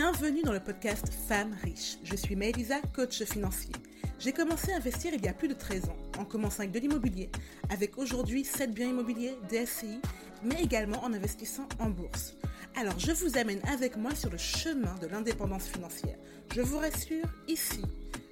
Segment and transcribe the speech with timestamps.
[0.00, 1.98] Bienvenue dans le podcast Femmes riches.
[2.04, 3.72] Je suis Maëlisa, coach financier.
[4.20, 6.78] J'ai commencé à investir il y a plus de 13 ans, en commençant avec de
[6.78, 7.28] l'immobilier,
[7.68, 10.00] avec aujourd'hui 7 biens immobiliers, DSCI,
[10.44, 12.36] mais également en investissant en bourse.
[12.76, 16.16] Alors je vous amène avec moi sur le chemin de l'indépendance financière.
[16.54, 17.82] Je vous rassure, ici,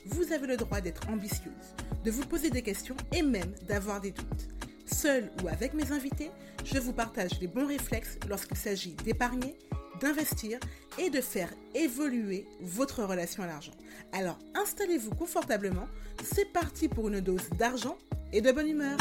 [0.04, 1.74] vous avez le droit d'être ambitieuse,
[2.04, 4.48] de vous poser des questions et même d'avoir des doutes.
[4.84, 6.30] Seul ou avec mes invités,
[6.64, 9.56] je vous partage les bons réflexes lorsqu'il s'agit d'épargner,
[10.00, 10.58] d'investir
[10.98, 13.72] et de faire évoluer votre relation à l'argent.
[14.12, 15.88] Alors installez-vous confortablement,
[16.22, 17.98] c'est parti pour une dose d'argent
[18.32, 18.96] et de bonne humeur.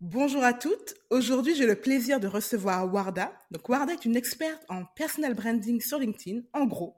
[0.00, 0.94] Bonjour à toutes.
[1.10, 3.32] Aujourd'hui, j'ai le plaisir de recevoir Warda.
[3.52, 6.40] Donc, Warda est une experte en personal branding sur LinkedIn.
[6.52, 6.96] En gros,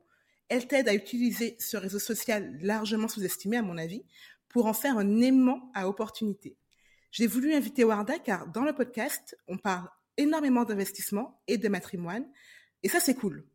[0.48, 4.05] elle t'aide à utiliser ce réseau social largement sous-estimé, à mon avis,
[4.48, 6.56] pour en faire un aimant à opportunité.
[7.11, 12.27] J'ai voulu inviter Warda car dans le podcast, on parle énormément d'investissement et de matrimoine.
[12.82, 13.47] Et ça, c'est cool.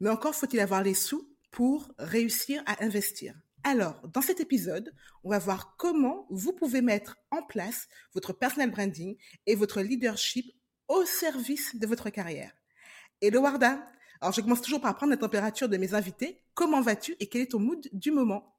[0.00, 3.34] Mais encore faut-il avoir les sous pour réussir à investir.
[3.62, 8.70] Alors, dans cet épisode, on va voir comment vous pouvez mettre en place votre personal
[8.70, 10.46] branding et votre leadership
[10.88, 12.52] au service de votre carrière.
[13.22, 13.86] Warda,
[14.20, 16.42] alors je commence toujours par prendre la température de mes invités.
[16.54, 18.56] Comment vas-tu et quel est ton mood du moment?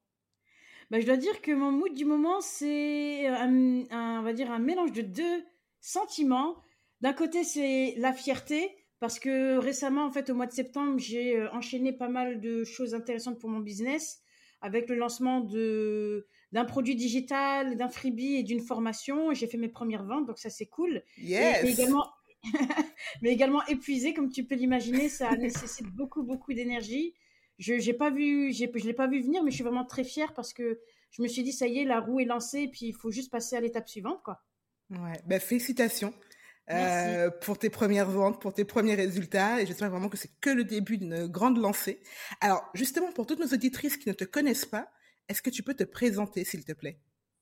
[0.91, 4.91] Bah, Je dois dire que mon mood du moment, c'est on va dire un mélange
[4.91, 5.43] de deux
[5.79, 6.57] sentiments.
[7.01, 11.35] D'un côté, c'est la fierté, parce que récemment, en fait, au mois de septembre, j'ai
[11.35, 14.21] euh, enchaîné pas mal de choses intéressantes pour mon business,
[14.61, 19.33] avec le lancement de d'un produit digital, d'un freebie et d'une formation.
[19.33, 21.01] J'ai fait mes premières ventes, donc ça c'est cool.
[21.17, 21.63] Yes.
[21.63, 22.05] Et, également,
[23.21, 27.15] mais également épuisé, comme tu peux l'imaginer, ça nécessite beaucoup beaucoup d'énergie.
[27.57, 30.03] Je j'ai pas vu, j'ai je l'ai pas vu venir, mais je suis vraiment très
[30.03, 30.79] fière parce que
[31.09, 33.31] je me suis dit ça y est, la roue est lancée, puis il faut juste
[33.31, 34.41] passer à l'étape suivante, quoi.
[34.91, 36.13] Ouais, ben félicitations.
[36.69, 39.61] Euh, pour tes premières ventes, pour tes premiers résultats.
[39.61, 42.01] Et j'espère vraiment que c'est que le début d'une grande lancée.
[42.39, 44.89] Alors, justement, pour toutes nos auditrices qui ne te connaissent pas,
[45.27, 47.01] est-ce que tu peux te présenter, s'il te plaît?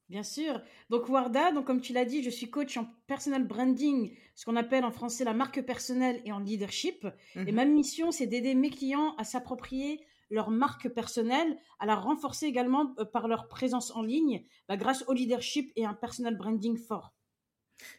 [0.09, 0.62] Bien sûr.
[0.90, 4.56] Donc Warda, donc comme tu l'as dit, je suis coach en personal branding, ce qu'on
[4.56, 7.07] appelle en français la marque personnelle et en leadership.
[7.46, 7.53] Et Mhm.
[7.53, 12.94] ma mission, c'est d'aider mes clients à s'approprier leur marque personnelle, à la renforcer également
[13.00, 17.13] euh, par leur présence en ligne, bah, grâce au leadership et un personal branding fort.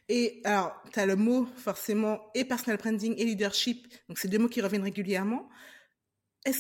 [0.09, 4.39] Et alors, tu as le mot forcément et personal branding et leadership, donc c'est deux
[4.39, 5.49] mots qui reviennent régulièrement.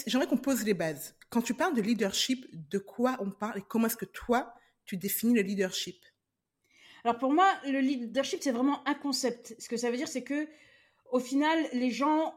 [0.06, 1.16] J'aimerais qu'on pose les bases.
[1.30, 4.54] Quand tu parles de leadership, de quoi on parle et comment est-ce que toi,
[4.84, 5.96] tu définis le leadership?
[7.04, 9.54] Alors pour moi, le leadership, c'est vraiment un concept.
[9.58, 10.48] Ce que ça veut dire, c'est que
[11.10, 12.34] au final, les gens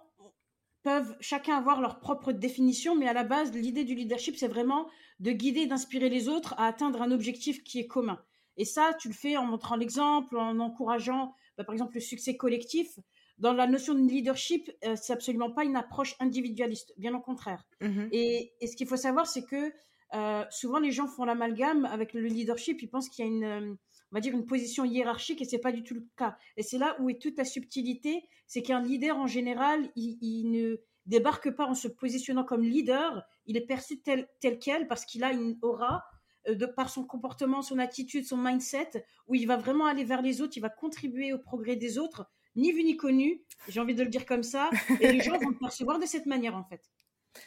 [0.84, 4.90] peuvent chacun avoir leur propre définition, mais à la base, l'idée du leadership, c'est vraiment
[5.20, 8.22] de guider, et d'inspirer les autres à atteindre un objectif qui est commun.
[8.58, 12.38] Et ça, tu le fais en montrant l'exemple, en encourageant, bah, par exemple, le succès
[12.38, 13.00] collectif.
[13.40, 17.66] Dans la notion de leadership, euh, c'est absolument pas une approche individualiste, bien au contraire.
[17.82, 18.10] Mhm.
[18.12, 19.74] Et, et ce qu'il faut savoir, c'est que
[20.14, 22.82] euh, souvent les gens font l'amalgame avec le leadership.
[22.82, 23.74] Ils pensent qu'il y a une, euh,
[24.12, 26.38] on va dire, une position hiérarchique et c'est pas du tout le cas.
[26.56, 30.52] Et c'est là où est toute la subtilité, c'est qu'un leader en général, il, il
[30.52, 30.78] ne
[31.08, 33.24] débarque pas en se positionnant comme leader.
[33.48, 36.04] Il est perçu tel tel quel parce qu'il a une aura
[36.48, 40.42] de par son comportement, son attitude, son mindset, où il va vraiment aller vers les
[40.42, 43.42] autres, il va contribuer au progrès des autres, ni vu ni connu.
[43.68, 44.70] J'ai envie de le dire comme ça.
[45.00, 46.82] Et les gens vont le percevoir de cette manière en fait.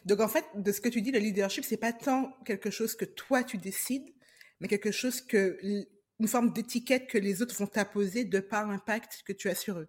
[0.04, 2.96] Donc en fait, de ce que tu dis, le leadership, c'est pas tant quelque chose
[2.96, 4.12] que toi tu décides,
[4.60, 5.58] mais quelque chose que
[6.18, 9.78] une forme d'étiquette que les autres vont t'apposer de par l'impact que tu as sur
[9.78, 9.88] eux.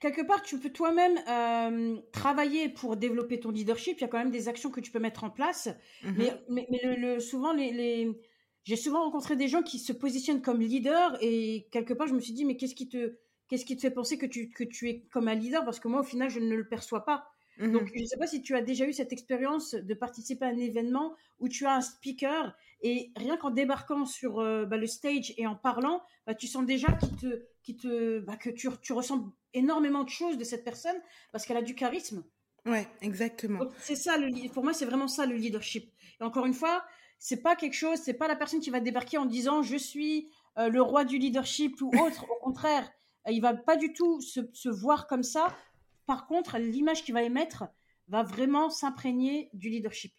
[0.00, 3.98] Quelque part, tu peux toi-même euh, travailler pour développer ton leadership.
[3.98, 5.68] Il y a quand même des actions que tu peux mettre en place.
[6.02, 6.14] Mhm.
[6.16, 8.20] Mais, mais, mais le, le- souvent, les, les-
[8.64, 12.20] j'ai souvent rencontré des gens qui se positionnent comme leader et quelque part, je me
[12.20, 13.16] suis dit, mais qu'est-ce qui te,
[13.48, 15.64] qu'est-ce qui te fait penser que tu, que tu es comme un leader?
[15.64, 17.26] Parce que moi, au final, je ne le perçois pas.
[17.58, 17.72] Mhm.
[17.72, 20.48] Donc, je ne sais pas si tu as déjà eu cette expérience de participer à
[20.48, 24.86] un événement où tu as un speaker et rien qu'en débarquant sur euh, bah, le
[24.86, 28.68] stage et en parlant, bah, tu sens déjà qu'il te, qu'il te, bah, que tu,
[28.80, 30.96] tu ressens énormément de choses de cette personne
[31.32, 32.24] parce qu'elle a du charisme.
[32.66, 33.60] Ouais, exactement.
[33.80, 35.92] C'est ça, le, pour moi, c'est vraiment ça le leadership.
[36.20, 36.84] Et encore une fois,
[37.18, 40.28] c'est pas quelque chose, c'est pas la personne qui va débarquer en disant je suis
[40.58, 42.26] euh, le roi du leadership ou autre.
[42.30, 42.90] Au contraire,
[43.26, 45.56] euh, il va pas du tout se, se voir comme ça.
[46.06, 47.64] Par contre, l'image qu'il va émettre
[48.08, 50.12] va vraiment s'imprégner du leadership.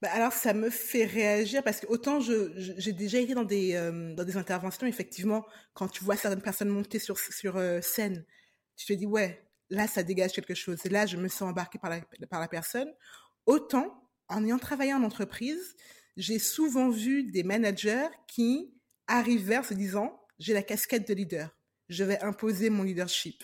[0.00, 3.44] Bah, alors, ça me fait réagir parce que autant je, je- j'ai déjà été dans
[3.44, 5.44] des, euh, dans des interventions, effectivement,
[5.74, 8.24] quand tu vois certaines personnes monter sur, sur euh, scène,
[8.78, 10.78] tu te dis, ouais, là, ça dégage quelque chose.
[10.84, 12.92] Et là, je me sens embarquée par la, par la personne.
[13.46, 15.76] Autant, en ayant travaillé en entreprise,
[16.16, 18.72] j'ai souvent vu des managers qui
[19.06, 21.54] arrivaient en se disant, j'ai la casquette de leader.
[21.88, 23.42] Je vais imposer mon leadership.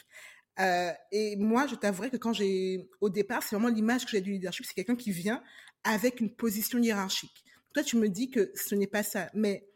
[0.60, 4.20] Euh, et moi, je t'avouerai que quand j'ai, au départ, c'est vraiment l'image que j'ai
[4.20, 5.42] du leadership, c'est quelqu'un qui vient
[5.82, 7.44] avec une position hiérarchique.
[7.72, 9.30] Toi, tu me dis que ce n'est pas ça.
[9.34, 9.66] Mais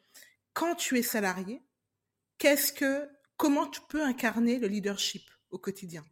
[0.53, 1.63] quand tu es salarié,
[2.39, 5.23] qu'est-ce que, comment tu peux incarner le leadership?
[5.51, 6.05] Au quotidien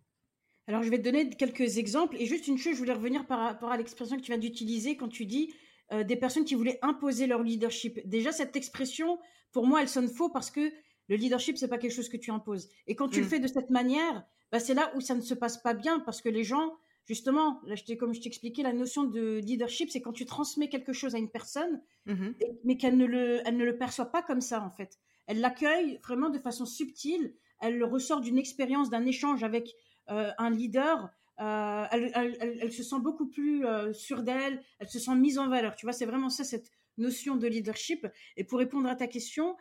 [0.67, 2.17] Alors, je vais te donner quelques exemples.
[2.19, 4.97] Et juste une chose, je voulais revenir par rapport à l'expression que tu viens d'utiliser
[4.97, 5.53] quand tu dis
[5.93, 8.00] euh, des personnes qui voulaient imposer leur leadership.
[8.06, 9.19] Déjà, cette expression,
[9.53, 10.73] pour moi, elle sonne faux parce que
[11.09, 12.69] le leadership, c'est pas quelque chose que tu imposes.
[12.87, 13.29] Et quand tu le mm.
[13.29, 16.21] fais de cette manière, bah, c'est là où ça ne se passe pas bien parce
[16.21, 16.73] que les gens,
[17.05, 20.93] justement, là, je comme je t'expliquais, la notion de leadership, c'est quand tu transmets quelque
[20.93, 22.35] chose à une personne, mm-hmm.
[22.65, 24.99] mais qu'elle ne, le, elle ne le perçoit pas comme ça, en fait.
[25.27, 29.75] Elle l'accueille vraiment de façon subtile, elle ressort d'une expérience, d'un échange avec
[30.11, 31.11] euh, un leader,
[31.41, 35.75] euh, elle, se sent beaucoup plus euh, sûre d'elle, elle se sent mise en valeur.
[35.75, 38.06] Tu vois, c'est vraiment ça, cette notion de leadership.
[38.37, 39.55] Et pour répondre à ta question,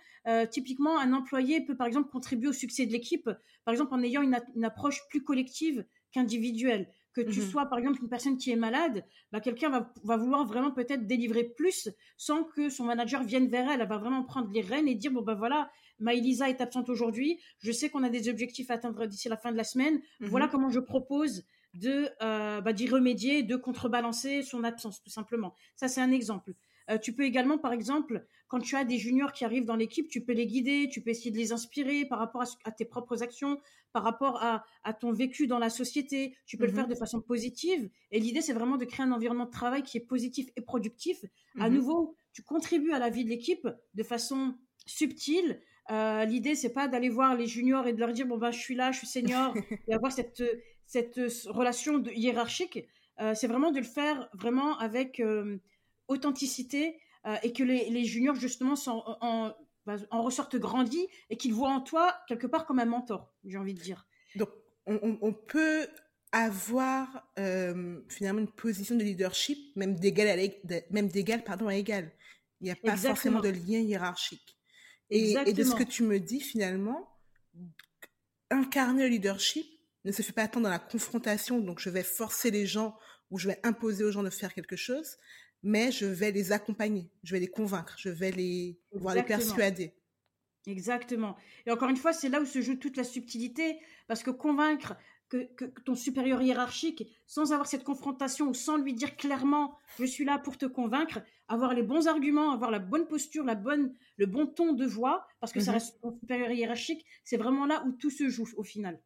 [0.51, 3.29] typiquement, un employé peut par exemple contribuer au succès de l'équipe,
[3.65, 6.89] par exemple en ayant une approche plus collective qu'individuelle.
[7.15, 7.45] Que tu mhm.
[7.45, 11.07] sois par exemple une personne qui est malade, bah, quelqu'un va, va, vouloir vraiment peut-être
[11.07, 13.79] délivrer plus sans que son manager vienne vers elle.
[13.79, 16.89] Elle va vraiment prendre les rênes et dire bon ben bah, voilà, Maïlisa est absente
[16.89, 20.01] aujourd'hui, je sais qu'on a des objectifs à atteindre d'ici la fin de la semaine.
[20.19, 20.27] Mhm.
[20.27, 25.53] Voilà comment je propose de euh, bah, d'y remédier, de contrebalancer son absence tout simplement.
[25.75, 26.53] Ça c'est un exemple.
[26.89, 30.07] Euh, tu peux également, par exemple, quand tu as des juniors qui arrivent dans l'équipe,
[30.07, 33.23] tu peux les guider, tu peux essayer de les inspirer par rapport à, tes propres
[33.23, 33.59] actions,
[33.91, 36.37] par rapport à, ton vécu dans la société.
[36.45, 36.75] Tu peux le mhm.
[36.75, 37.89] faire de façon positive.
[38.11, 41.25] Et l'idée, c'est vraiment de créer un environnement de travail qui est positif et productif.
[41.59, 41.75] À mhm.
[41.75, 44.55] nouveau, tu contribues à la vie de l'équipe de façon
[44.85, 45.59] subtile.
[45.91, 48.59] Euh, l'idée, c'est pas d'aller voir les juniors et de leur dire bon ben je
[48.59, 49.53] suis là, je suis senior
[49.87, 50.43] et avoir cette
[50.85, 52.87] cette relation hiérarchique.
[53.19, 55.21] Euh, c'est vraiment de le faire vraiment avec
[56.07, 59.53] authenticité euh, et que les, juniors justement en,
[59.85, 63.57] bah, en, ressortent grandis et qu'ils voient en toi quelque part comme un mentor, j'ai
[63.57, 64.07] envie de dire.
[64.35, 64.49] Donc
[64.85, 65.87] on, peut
[66.31, 72.11] avoir euh, finalement une position de leadership même d'égal à même d'égal pardon à égal.
[72.61, 74.57] Il n'y a pas forcément de lien hiérarchique.
[75.09, 77.15] Et, et, de ce que tu me dis finalement,
[78.49, 79.65] incarner le leadership
[80.03, 82.97] ne se fait pas tant dans la confrontation, donc je vais forcer les gens
[83.31, 85.17] ou je vais imposer aux gens de faire quelque chose,
[85.65, 89.93] mais je vais les accompagner, je vais les convaincre, je vais les voir les persuader.
[90.67, 91.35] Exactement.
[91.65, 94.95] Et encore une fois, c'est là où se joue toute la subtilité, parce que convaincre
[95.27, 100.23] que, ton supérieur hiérarchique, sans avoir cette confrontation ou sans lui dire clairement, je suis
[100.23, 104.27] là pour te convaincre, avoir les bons arguments, avoir la bonne posture, la bonne, le
[104.27, 105.77] bon ton de voix, parce que ça mhm.
[105.77, 109.01] reste ton supérieur hiérarchique, c'est vraiment là où tout se joue au final.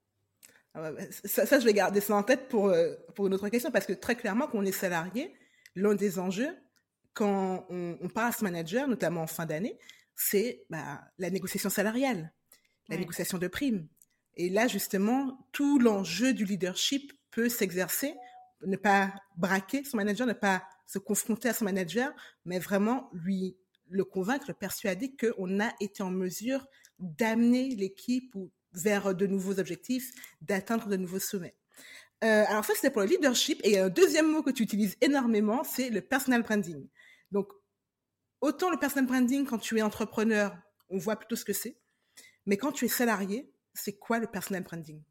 [0.76, 0.92] Ah
[1.24, 3.94] ça, je vais garder ça en tête pour, euh, pour une autre question, parce que
[3.94, 5.34] très clairement, quand on est salarié,
[5.80, 6.56] l'un des enjeux
[7.14, 9.78] quand on, passe manager, notamment en fin d'année,
[10.16, 12.34] c'est bah, la négociation salariale,
[12.88, 13.88] la négociation de primes.
[14.36, 18.14] Et là, justement, tout l'enjeu du leadership peut s'exercer,
[18.66, 22.14] ne pas braquer son manager, ne pas se confronter à son manager,
[22.46, 23.58] mais vraiment lui
[23.90, 26.66] le convaincre, le persuader qu'on a été en mesure
[27.00, 28.36] d'amener l'équipe
[28.74, 30.12] vers de nouveaux objectifs,
[30.42, 31.59] d'atteindre de nouveaux sommets.
[32.24, 33.62] Euh, alors ça, c'était pour le leadership.
[33.64, 36.88] Et un deuxième mot que tu utilises énormément, c'est le personal branding.
[37.32, 37.50] Donc,
[38.42, 40.58] autant le personal branding, quand tu es entrepreneur,
[40.90, 41.78] on voit plutôt ce que c'est.
[42.46, 45.02] Mais quand tu es salarié, c'est quoi le personal branding?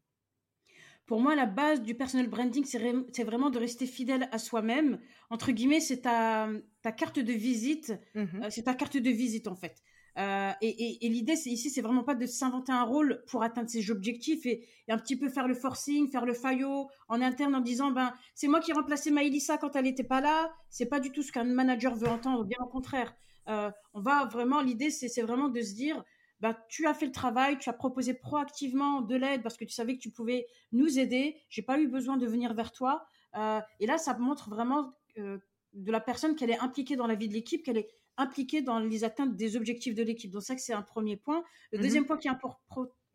[1.05, 4.99] Pour moi, la base du personal branding, c'est vraiment de rester fidèle à soi-même.
[5.31, 6.49] Entre guillemets, c'est ta,
[6.83, 7.93] ta, carte de visite.
[8.13, 9.81] Mmh euh, c'est ta carte de visite, en fait.
[10.19, 14.45] Euh, et, l'idée, ici, c'est vraiment pas de s'inventer un rôle pour atteindre ses objectifs
[14.45, 18.13] et, un petit peu faire le forcing, faire le faillot en interne en disant, ben,
[18.33, 20.51] c'est moi qui ai remplacé Maïlissa quand elle n'était pas là.
[20.69, 23.13] C'est pas du tout ce qu'un manager veut entendre, bien au contraire.
[23.47, 26.03] Euh, on va vraiment, l'idée, c'est vraiment de se dire,
[26.41, 29.73] ben, tu as fait le travail, tu as proposé proactivement de l'aide parce que tu
[29.73, 31.37] savais que tu pouvais nous aider.
[31.49, 33.05] J'ai pas eu besoin de venir vers toi.
[33.37, 37.27] Euh, et là, ça montre vraiment de la personne qu'elle est impliquée dans la vie
[37.27, 40.31] de l'équipe, qu'elle est impliqué dans les atteintes des objectifs de l'équipe.
[40.31, 41.43] Donc ça, c'est un premier point.
[41.71, 41.83] Le mhm.
[41.83, 42.31] deuxième point qui est,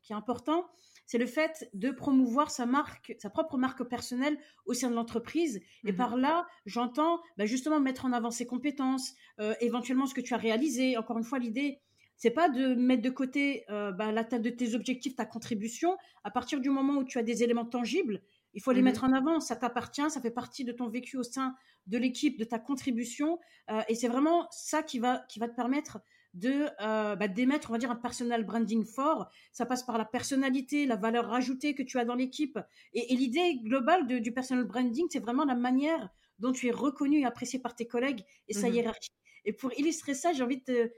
[0.03, 0.67] qui est important,
[1.07, 5.61] c'est le fait de promouvoir sa marque, sa propre marque personnelle au sein de l'entreprise.
[5.85, 5.97] Et mhm.
[5.97, 10.35] par là, j'entends bah, justement mettre en avant ses compétences, euh, éventuellement ce que tu
[10.35, 10.97] as réalisé.
[10.97, 11.81] Encore une fois, l'idée,
[12.17, 15.97] c'est pas de mettre de côté euh, bah, l'atteinte de tes objectifs, ta contribution.
[16.23, 18.23] À partir du moment où tu as des éléments tangibles,
[18.55, 18.85] il faut les mhm.
[18.85, 19.41] mettre en avant.
[19.41, 21.55] Ça t'appartient, ça fait partie de ton vécu au sein
[21.87, 23.39] de l'équipe, de ta contribution.
[23.71, 25.99] Euh, et c'est vraiment ça qui va, qui va te permettre
[26.35, 29.29] de euh, bah, d'émettre, on va dire, un personal branding fort.
[29.53, 32.59] Ça passe par la personnalité, la valeur ajoutée que tu as dans l'équipe.
[32.93, 36.09] Et, l'idée globale du personal branding, c'est vraiment la manière
[36.39, 38.75] dont tu es reconnu et apprécié par tes collègues et sa mhm.
[38.75, 39.11] hiérarchie.
[39.45, 40.91] Et pour illustrer ça, j'ai envie de te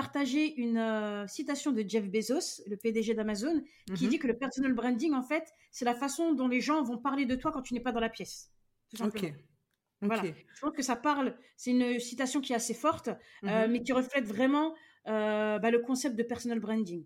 [0.00, 3.62] partager une citation de Jeff Bezos, le PDG d'Amazon,
[3.94, 4.10] qui mhm.
[4.10, 7.26] dit que le personal branding, en fait, c'est la façon dont les gens vont parler
[7.26, 8.50] de toi quand tu n'es pas dans la pièce.
[8.98, 9.30] Ok.
[10.00, 10.22] Voilà.
[10.24, 13.10] Je pense que ça parle, c'est une citation qui est assez forte,
[13.42, 13.70] mhm.
[13.70, 17.04] mais qui reflète vraiment bah, le concept de personal branding.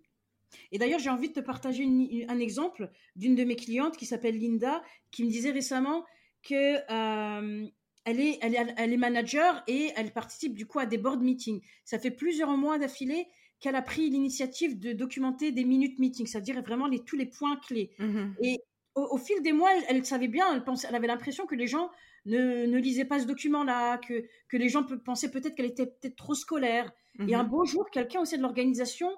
[0.71, 1.83] Et d'ailleurs, j'ai envie de te partager
[2.29, 6.05] un exemple d'une de mes clientes qui s'appelle Linda, qui me disait récemment
[6.43, 7.67] que euh,
[8.05, 11.21] elle, est, elle, est, elle est manager et elle participe du coup à des board
[11.21, 11.61] meetings.
[11.83, 13.27] Ça fait plusieurs mois d'affilée
[13.59, 17.57] qu'elle a pris l'initiative de documenter des minutes meetings, c'est-à-dire vraiment les, tous les points
[17.57, 17.91] clés.
[17.99, 18.59] Mmh et
[18.95, 21.89] au, fil des mois, elle, savait bien, elle, pensait, elle avait l'impression que les gens
[22.25, 26.15] ne, ne, lisaient pas ce document-là, que, que les gens pensaient peut-être qu'elle était peut-être
[26.15, 26.89] trop scolaire.
[27.27, 29.09] Et un mmh beau jour, quelqu'un aussi de l'organisation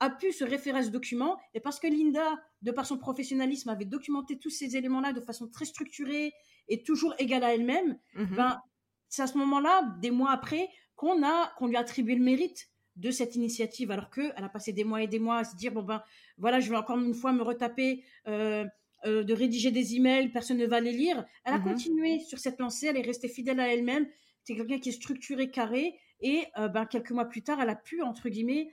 [0.00, 1.38] a pu se référer à ce document.
[1.54, 5.48] Et parce que Linda, de par son professionnalisme, avait documenté tous ces éléments-là de façon
[5.48, 6.32] très structurée
[6.68, 8.36] et toujours égale à elle-même, mhm.
[8.36, 8.60] ben,
[9.08, 12.68] c'est à ce moment-là, des mois après, qu'on a, qu'on lui a attribué le mérite
[12.96, 15.72] de cette initiative, alors qu'elle a passé des mois et des mois à se dire,
[15.72, 16.02] bon ben,
[16.38, 18.64] voilà, je vais encore une fois me retaper, euh,
[19.04, 21.24] euh, de rédiger des emails, personne ne va les lire.
[21.44, 21.64] Elle a mhm.
[21.64, 24.06] continué sur cette lancée, elle est restée fidèle à elle-même.
[24.44, 27.76] C'est quelqu'un qui est structuré, carré, et euh, ben, quelques mois plus tard, elle a
[27.76, 28.70] pu, entre guillemets,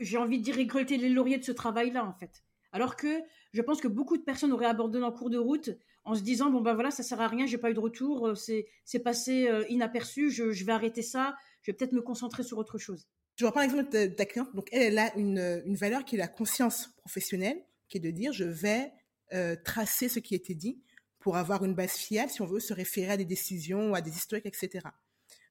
[0.00, 2.42] j'ai envie de dire, récolter les lauriers de ce travail-là, en fait.
[2.72, 5.70] Alors que je pense que beaucoup de personnes auraient abandonné en cours de route
[6.04, 8.28] en se disant bon ben voilà ça sert à rien j'ai pas eu de retour
[8.28, 12.00] euh, c'est c'est passé euh, inaperçu je, je, vais arrêter ça je vais peut-être me
[12.00, 13.06] concentrer sur autre chose.
[13.36, 14.54] Je reprends l'exemple de ta cliente.
[14.54, 18.10] Donc elle, elle a une, une valeur qui est la conscience professionnelle qui est de
[18.10, 18.92] dire je vais
[19.32, 20.80] euh, tracer ce qui a été dit
[21.18, 24.10] pour avoir une base fiable si on veut se référer à des décisions à des
[24.10, 24.80] historiques etc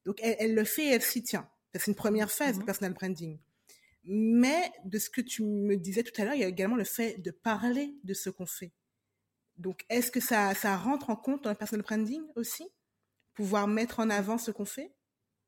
[0.06, 1.48] donc elle, elle le fait et elle s'y tient.
[1.76, 3.38] C'est une première phase du mmh personal branding
[4.04, 6.84] mais de ce que tu me disais tout à l'heure, il y a également le
[6.84, 8.74] fait de parler de ce qu'on fait.
[9.58, 12.64] Donc, est-ce que ça, ça rentre en compte dans le personal branding aussi?
[13.34, 14.94] Pouvoir mettre en avant ce qu'on fait?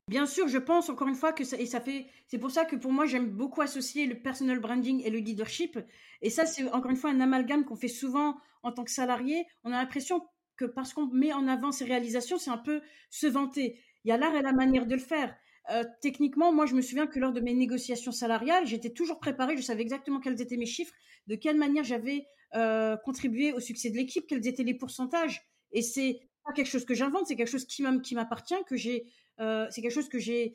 [0.08, 2.64] Bien sûr, je pense encore une fois que ça, et ça fait, c'est pour ça
[2.64, 5.78] que pour moi j'aime beaucoup associer le personal branding et le leadership.
[6.20, 9.46] Et ça, c'est encore une fois un amalgame qu'on fait souvent en tant que salarié.
[9.64, 10.20] On a l'impression
[10.56, 13.80] que parce qu'on met en avant ses réalisations, c'est un peu se vanter.
[14.04, 15.34] Il y a l'art et la manière de le faire.
[15.70, 19.56] Euh, techniquement, moi, je me souviens que lors de mes négociations salariales, j'étais toujours préparée,
[19.56, 20.92] je savais exactement quels étaient mes chiffres,
[21.28, 25.42] de quelle manière j'avais euh, contribué au succès de l'équipe, quels étaient les pourcentages.
[25.70, 27.82] Et c'est pas quelque chose que j'invente, c'est quelque chose qui
[28.14, 29.06] m'appartient, que j'ai,
[29.40, 30.54] euh, c'est quelque chose que j'ai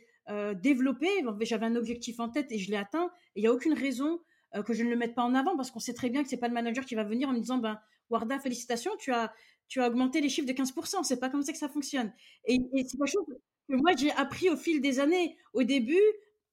[0.62, 1.08] développé.
[1.44, 3.10] J'avais un objectif en tête et je l'ai atteint.
[3.38, 4.20] Et il n'y a aucune raison
[4.66, 6.36] que je ne le mette pas en avant parce qu'on sait très bien que c'est
[6.36, 9.34] pas le manager qui va venir en me disant, ben, Warda, félicitations, tu as,
[9.70, 11.06] tu as augmenté les chiffres de 15%.
[11.06, 12.12] C'est pas comme ça que ça fonctionne.
[12.44, 13.26] Et, et c'est quelque chose
[13.70, 15.38] moi j'ai appris au fil des années.
[15.54, 16.02] Au début,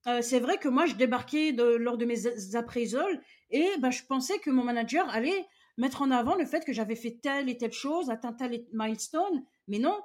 [0.06, 4.38] euh, c'est vrai que moi je débarquais lors de mes appraisals et ben, je pensais
[4.38, 7.72] que mon manager allait mettre en avant le fait que j'avais fait telle et telle
[7.72, 9.98] chose, atteint tel milestone, mais non.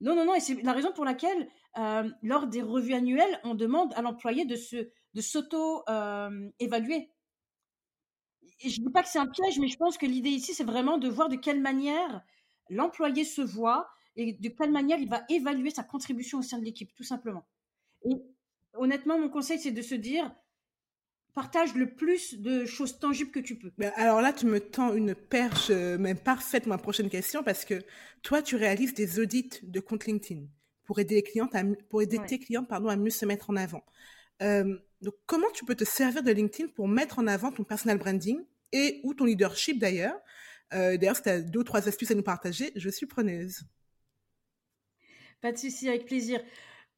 [0.00, 3.54] Non, non, non, et c'est la raison pour laquelle, euh, lors des revues annuelles, on
[3.54, 4.76] demande à l'employé de se,
[5.14, 6.96] de s'auto-évaluer.
[6.96, 7.08] Euh,
[8.60, 10.64] je ne dis pas que c'est un piège, mais je pense que l'idée ici, c'est
[10.64, 12.22] vraiment de voir de quelle manière
[12.70, 16.64] l'employé se voit, et de quelle manière il va évaluer sa contribution au sein de
[16.64, 17.44] l'équipe, tout simplement.
[18.04, 18.14] Et
[18.74, 20.34] honnêtement, mon conseil, c'est de se dire,
[21.34, 23.72] partage le plus de choses tangibles que tu peux.
[23.76, 27.64] Ben, alors là, tu me tends une perche euh, même parfaite ma prochaine question parce
[27.64, 27.82] que
[28.22, 30.42] toi, tu réalises des audits de compte LinkedIn
[30.84, 33.56] pour aider les clientes à, pour aider tes clients pardon à mieux se mettre en
[33.56, 33.84] avant.
[34.42, 37.98] Euh, donc, comment tu peux te servir de LinkedIn pour mettre en avant ton personal
[37.98, 38.40] branding
[38.72, 40.16] et ou ton leadership d'ailleurs?
[40.72, 43.64] Euh, D'ailleurs, si tu as deux ou trois astuces à nous partager, je suis preneuse.
[45.44, 46.40] Pas de souci, avec plaisir.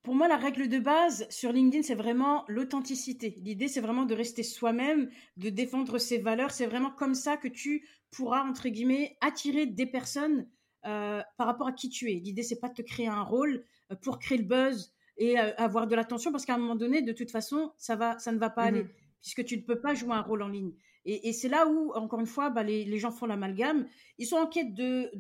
[0.05, 3.35] Pour moi, la règle de base sur LinkedIn, c'est vraiment l'authenticité.
[3.43, 6.53] L'idée, c'est vraiment de rester soi-même, de défendre ses valeurs.
[6.53, 10.49] C'est vraiment comme ça que tu pourras, entre guillemets, attirer des personnes
[10.85, 12.21] euh, par rapport à qui tu es.
[12.21, 15.53] L'idée, c'est pas de te créer un rôle euh, pour créer le buzz et euh,
[15.57, 18.39] avoir de l'attention, parce qu'à un moment donné, de toute façon, ça, va, ça ne
[18.39, 18.91] va pas aller, mhm.
[19.21, 20.73] puisque tu ne peux pas jouer un rôle en ligne.
[21.05, 23.89] Et, c'est là où, encore une fois, bah, les, gens font l'amalgame.
[24.19, 25.11] Ils sont en quête de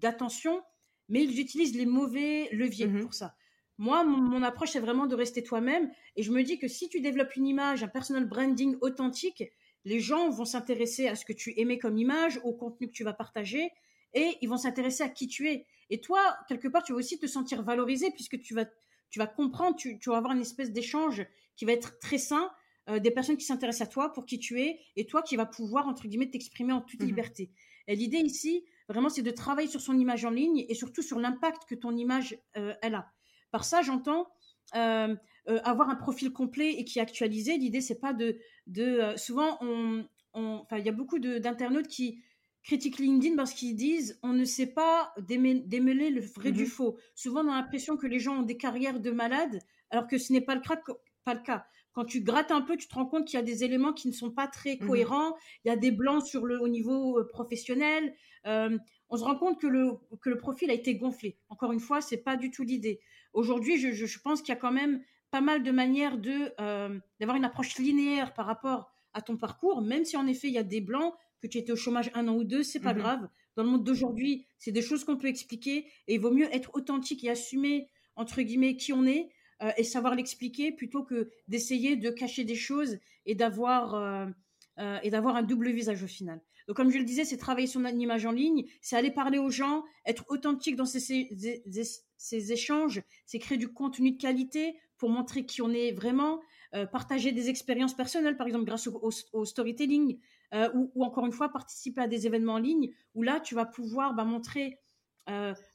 [0.00, 0.60] d'attention
[1.08, 3.34] mais ils utilisent les mauvais leviers mmh pour ça.
[3.78, 5.90] Moi, mon, approche, c'est vraiment de rester toi-même.
[6.16, 9.42] Et je me dis que si tu développes une image, un personal branding authentique,
[9.84, 13.04] les gens vont s'intéresser à ce que tu aimais comme image, au contenu que tu
[13.04, 13.70] vas partager,
[14.14, 15.66] et ils vont s'intéresser à qui tu es.
[15.90, 18.64] Et toi, quelque part, tu vas aussi te sentir valorisé puisque tu vas,
[19.10, 22.50] tu vas comprendre, tu, vas avoir une espèce d'échange qui va être très sain,
[22.88, 25.46] euh, des personnes qui s'intéressent à toi pour qui tu es, et toi qui vas
[25.46, 27.50] pouvoir, entre guillemets, t'exprimer en toute mmh liberté.
[27.88, 31.18] Et l'idée ici, Vraiment, c'est de travailler sur son image en ligne et surtout sur
[31.18, 33.10] l'impact que ton image euh, elle a.
[33.50, 34.28] Par ça, j'entends
[34.74, 35.14] euh,
[35.48, 37.56] euh, avoir un profil complet et qui est actualisé.
[37.56, 42.22] L'idée, c'est pas de, de souvent on, enfin, il y a beaucoup d'internautes qui
[42.62, 46.66] critiquent LinkedIn parce qu'ils disent on ne sait pas démêler le vrai du mm-hmm.
[46.66, 46.98] faux.
[47.14, 49.60] Souvent, on a l'impression que les gens ont des carrières de malades,
[49.90, 50.80] alors que ce n'est pas le cas
[51.24, 51.66] pas le cas.
[51.94, 54.08] Quand tu grattes un peu, tu te rends compte qu'il y a des éléments qui
[54.08, 54.86] ne sont pas très Mhm.
[54.88, 55.34] cohérents.
[55.64, 58.14] Il y a des blancs sur le, au niveau euh, professionnel.
[58.46, 58.76] Euh,
[59.08, 61.38] on se rend compte que le, que le profil a été gonflé.
[61.48, 63.00] Encore une fois, c'est pas du tout l'idée.
[63.32, 66.52] Aujourd'hui, je, je- je pense qu'il y a quand même pas mal de manières de
[66.60, 70.54] euh, d'avoir une approche linéaire par rapport à ton parcours, même si en effet il
[70.54, 72.92] y a des blancs que tu étais au chômage un an ou deux, c'est pas
[72.94, 72.98] Mhm.
[73.00, 73.28] grave.
[73.56, 76.70] Dans le monde d'aujourd'hui, c'est des choses qu'on peut expliquer et il vaut mieux être
[76.74, 79.28] authentique et assumer entre guillemets qui on est
[79.64, 84.26] euh, et savoir l'expliquer plutôt que d'essayer de cacher des choses et d'avoir euh,
[84.78, 86.42] euh, et d'avoir un double visage au final.
[86.68, 89.50] Donc comme je le disais, c'est travailler son image en ligne, c'est aller parler aux
[89.50, 91.00] gens, être authentique dans ces,
[92.16, 96.40] ces, échanges, c'est créer du contenu de qualité pour montrer qui on est vraiment,
[96.90, 100.18] partager des expériences personnelles, par exemple grâce au, storytelling,
[100.74, 104.14] ou, encore une fois participer à des événements en ligne où là tu vas pouvoir
[104.14, 104.78] bah, montrer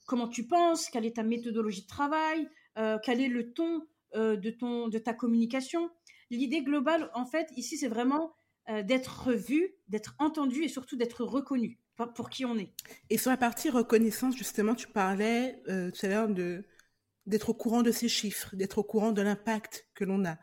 [0.07, 4.49] comment tu penses, quelle est ta méthodologie de travail, quel est le ton euh, de,
[4.49, 5.89] ton, de ta communication?
[6.29, 8.33] L'idée globale, en fait, ici, c'est vraiment
[8.69, 11.79] euh, d'être vu, d'être entendu et surtout d'être reconnu
[12.15, 12.71] pour, qui on est.
[13.09, 16.63] Et sur la partie reconnaissance, justement, tu parlais euh, tout à l'heure de
[17.25, 20.37] d'être au courant de ces chiffres, d'être au courant de l'impact que l'on a.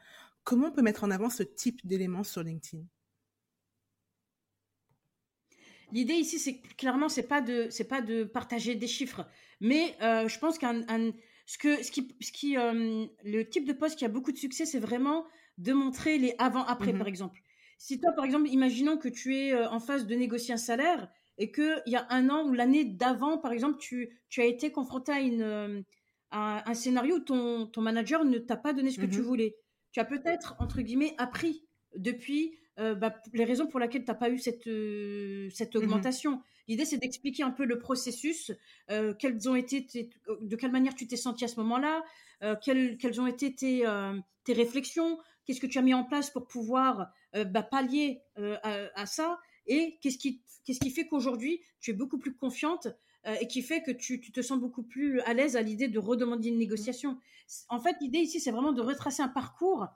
[0.45, 2.85] Comment on peut mettre en avant ce type d'éléments sur LinkedIn?
[5.90, 9.26] L'idée ici, c'est clairement, c'est pas de, c'est pas de partager des chiffres,
[9.61, 11.12] mais euh, je pense qu'un, un-
[11.46, 14.36] ce que, ce qui, ce qui, euh, le type de poste qui a beaucoup de
[14.38, 15.26] succès, c'est vraiment
[15.58, 16.98] de montrer les avant-après, Mhm.
[16.98, 17.40] par exemple.
[17.78, 21.08] Si toi, par exemple, imaginons que tu es euh, en phase de négocier un salaire
[21.38, 24.46] et que il y a un an ou l'année d'avant, par exemple, tu, tu as
[24.46, 25.82] été confronté à une, euh,
[26.30, 29.22] à un scénario où ton, ton manager ne t'a pas donné ce que tu Mhm.
[29.22, 29.56] voulais.
[29.92, 31.64] Tu as peut-être entre guillemets appris
[31.96, 35.76] depuis euh, bah, les raisons pour lesquelles tu n'as pas eu cette, euh, cette Mhm.
[35.76, 36.42] augmentation.
[36.68, 38.52] L'idée, c'est d'expliquer un peu le processus,
[38.90, 42.04] euh, quelles ont été tes- de quelle manière tu t'es senti à ce moment-là,
[42.42, 46.04] euh, quelles, quelles ont été tes, euh, tes réflexions, qu'est-ce que tu as mis en
[46.04, 47.12] place pour pouvoir
[47.50, 52.18] bah, pallier à, à ça, et qu'est-ce qui, qu'est-ce qui fait qu'aujourd'hui, tu es beaucoup
[52.18, 52.88] plus confiante
[53.40, 55.98] et qui fait que tu, tu te sens beaucoup plus à l'aise à l'idée de
[55.98, 57.18] redemander une négociation.
[57.68, 59.87] En fait, l'idée ici, c'est vraiment de retracer un parcours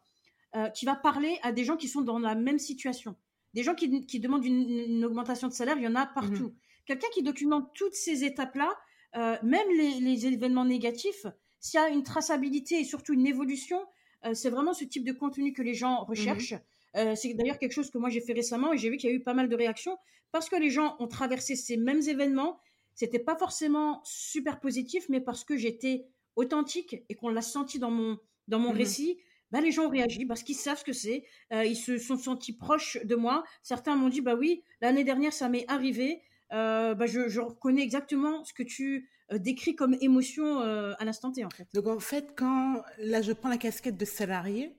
[0.74, 3.16] qui va parler à des gens qui sont dans la même situation.
[3.54, 6.54] Des gens qui, qui demandent une, une augmentation de salaire, il y en a partout.
[6.86, 8.70] Quelqu'un qui documente toutes ces étapes-là,
[9.16, 11.26] euh, même les, les événements négatifs,
[11.58, 13.80] s'il y a une traçabilité et surtout une évolution,
[14.24, 16.54] euh, c'est vraiment ce type de contenu que les gens recherchent.
[16.96, 19.12] Euh, c'est d'ailleurs quelque chose que moi j'ai fait récemment et j'ai vu qu'il y
[19.12, 19.96] a eu pas mal de réactions
[20.32, 22.60] parce que les gens ont traversé ces mêmes événements.
[22.94, 27.90] C'était pas forcément super positif, mais parce que j'étais authentique et qu'on l'a senti dans
[27.90, 28.76] mon, dans mon Mhm.
[28.78, 29.18] récit,
[29.50, 31.24] bah, les gens ont réagi parce qu'ils savent ce que c'est.
[31.52, 33.44] Euh, ils se sont sentis proches de moi.
[33.62, 36.22] Certains m'ont dit, bah oui, l'année dernière, ça m'est arrivé.
[36.52, 41.30] Euh, bah, je, reconnais exactement ce que tu euh, décris comme émotion euh, à l'instant
[41.30, 41.46] T.
[41.74, 44.76] Donc en fait, quand là je prends la casquette de salarié,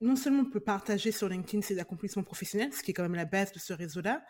[0.00, 3.14] non seulement on peut partager sur LinkedIn ses accomplissements professionnels, ce qui est quand même
[3.14, 4.24] la base de ce réseau-là,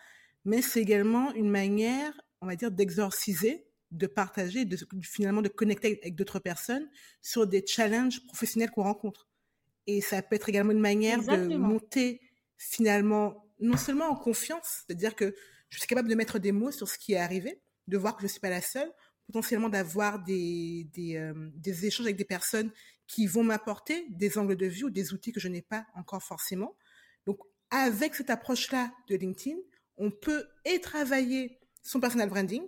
[0.44, 5.99] mais c'est également une manière, on va dire, d'exorciser, de partager, de, finalement de connecter
[6.03, 6.88] avec d'autres personnes
[7.22, 9.29] sur des challenges professionnels qu'on rencontre.
[9.87, 12.20] Et ça peut être également une manière de monter
[12.57, 15.35] finalement non seulement en confiance, c'est-à-dire que
[15.68, 18.22] je suis capable de mettre des mots sur ce qui est arrivé, de voir que
[18.22, 18.90] je ne suis pas la seule,
[19.27, 22.70] potentiellement d'avoir des, des, euh, des échanges avec des personnes
[23.07, 26.22] qui vont m'apporter des angles de vue ou des outils que je n'ai pas encore
[26.22, 26.77] forcément.
[27.25, 27.38] Donc,
[27.70, 29.57] avec cette approche-là de LinkedIn,
[29.96, 32.62] on peut et travailler son personal branding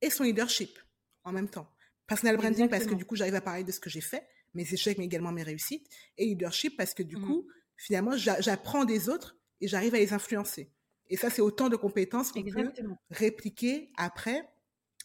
[0.00, 0.78] et son leadership
[1.24, 1.68] en même temps.
[2.06, 4.62] Personal branding parce que du coup, j'arrive à parler de ce que j'ai fait, mes
[4.72, 5.88] échecs, mais également mes réussites.
[6.16, 7.24] Et leadership parce que du Mhm.
[7.26, 10.70] coup, finalement, j'a- j'apprends des autres et j'arrive à les influencer.
[11.08, 12.72] Et ça, c'est autant de compétences qu'on peut
[13.10, 14.48] répliquer après,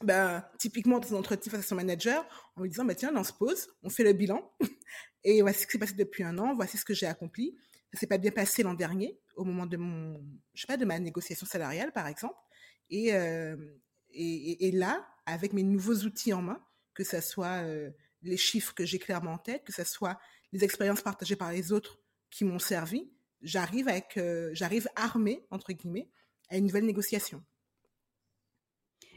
[0.04, 3.23] ben, typiquement dans un entretien face à son manager, en lui disant, bah, tiens, on
[3.23, 4.51] se pose, on fait le bilan,
[5.23, 7.56] et voici ce qui s'est passé depuis un an, voici ce que j'ai accompli.
[7.93, 10.23] Ça s'est pas bien passé l'an dernier, au moment de mon,
[10.54, 12.36] je sais pas, de ma négociation salariale, par exemple.
[12.89, 13.56] Et, euh,
[14.13, 18.38] et, et- et là, avec mes nouveaux outils en main, que ce soit euh, les
[18.38, 20.19] chiffres que j'ai clairement en tête, que ce soit
[20.52, 25.74] les expériences partagées par les autres qui m'ont servi, j'arrive avec, euh, j'arrive armé entre
[25.74, 26.10] guillemets
[26.50, 27.43] à une nouvelle négociation.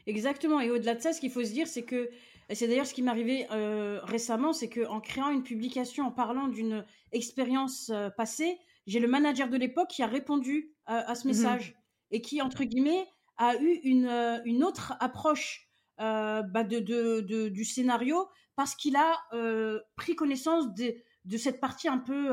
[0.07, 0.61] Exactement.
[0.61, 2.11] Et au-delà de ça, ce qu'il faut se dire, c'est que,
[2.53, 6.49] c'est d'ailleurs ce qui m'est arrivé euh, récemment, c'est qu'en créant une publication, en parlant
[6.49, 11.27] d'une expérience euh, passée, j'ai le manager de l'époque qui a répondu à, à ce
[11.27, 11.27] Mhm.
[11.27, 11.75] message
[12.11, 15.69] et qui, entre guillemets, a eu une, euh, une autre approche
[16.01, 20.95] euh, bah, de, de- de- du scénario parce qu'il a euh, pris connaissance de,
[21.25, 22.31] de cette partie un peu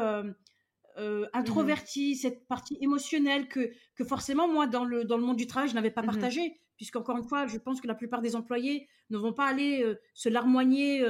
[0.98, 5.48] euh, introvertie, cette partie émotionnelle que, que forcément, moi, dans le, dans le monde du
[5.48, 6.40] travail, je n'avais pas partagé.
[6.42, 6.62] partagée.
[6.78, 9.86] Puisqu'encore une fois, je pense que la plupart des employés ne vont pas aller
[10.16, 11.06] se larmoigner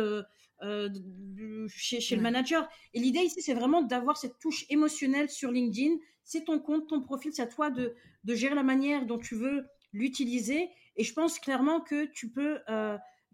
[1.68, 2.68] chez, chez le manager.
[2.94, 5.96] Et l'idée ici, c'est vraiment d'avoir cette touche émotionnelle sur LinkedIn.
[6.24, 9.36] C'est ton compte, ton profil, c'est à toi de, de gérer la manière dont tu
[9.36, 10.70] veux l'utiliser.
[10.96, 12.60] Et je pense clairement que tu peux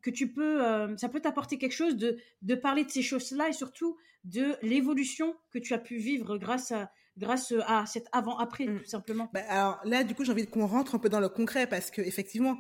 [0.02, 3.50] que tu peux, euh, ça peut t'apporter quelque chose de, de parler de ces choses-là
[3.50, 8.66] et surtout de l'évolution que tu as pu vivre grâce à, grâce à cet avant-après,
[8.68, 8.80] mm.
[8.80, 9.30] tout simplement.
[9.34, 11.92] Bah, alors là, du coup, j'ai envie qu'on rentre un peu dans le concret parce
[11.92, 12.58] que effectivement,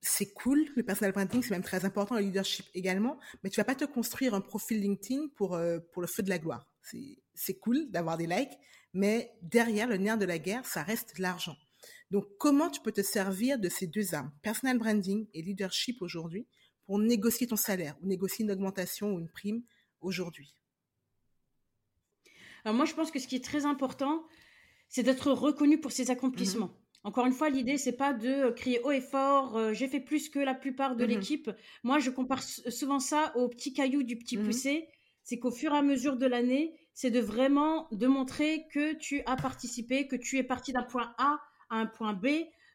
[0.00, 3.64] c'est cool, le personal branding, c'est même très important, le leadership également, mais tu vas
[3.64, 6.68] pas te construire un profil LinkedIn pour, euh, pour le feu de la gloire.
[7.34, 8.52] C'est cool d'avoir des likes,
[8.92, 11.56] mais derrière le nerf de la guerre, ça reste l'argent.
[12.10, 16.46] Donc, comment tu peux te servir de ces deux armes, personal branding et leadership aujourd'hui,
[16.84, 19.62] pour négocier ton salaire ou négocier une augmentation ou une prime
[20.00, 20.54] aujourd'hui?
[22.64, 24.24] Alors moi, je pense que ce qui est très important,
[24.88, 26.66] c'est d'être reconnu pour ses accomplissements.
[26.66, 26.76] Mhm.
[27.04, 30.28] Encore une fois, l'idée, c'est pas de crier haut et fort, euh, j'ai fait plus
[30.28, 31.10] que la plupart de mhm.
[31.10, 31.50] l'équipe.
[31.82, 34.46] Moi, je compare souvent ça au petit caillou du petit mhm.
[34.46, 34.88] poussé.
[35.24, 39.22] C'est qu'au fur et à mesure de l'année, c'est de vraiment de montrer que tu
[39.26, 41.40] as participé, que tu es parti d'un point A
[41.72, 42.26] à un point B,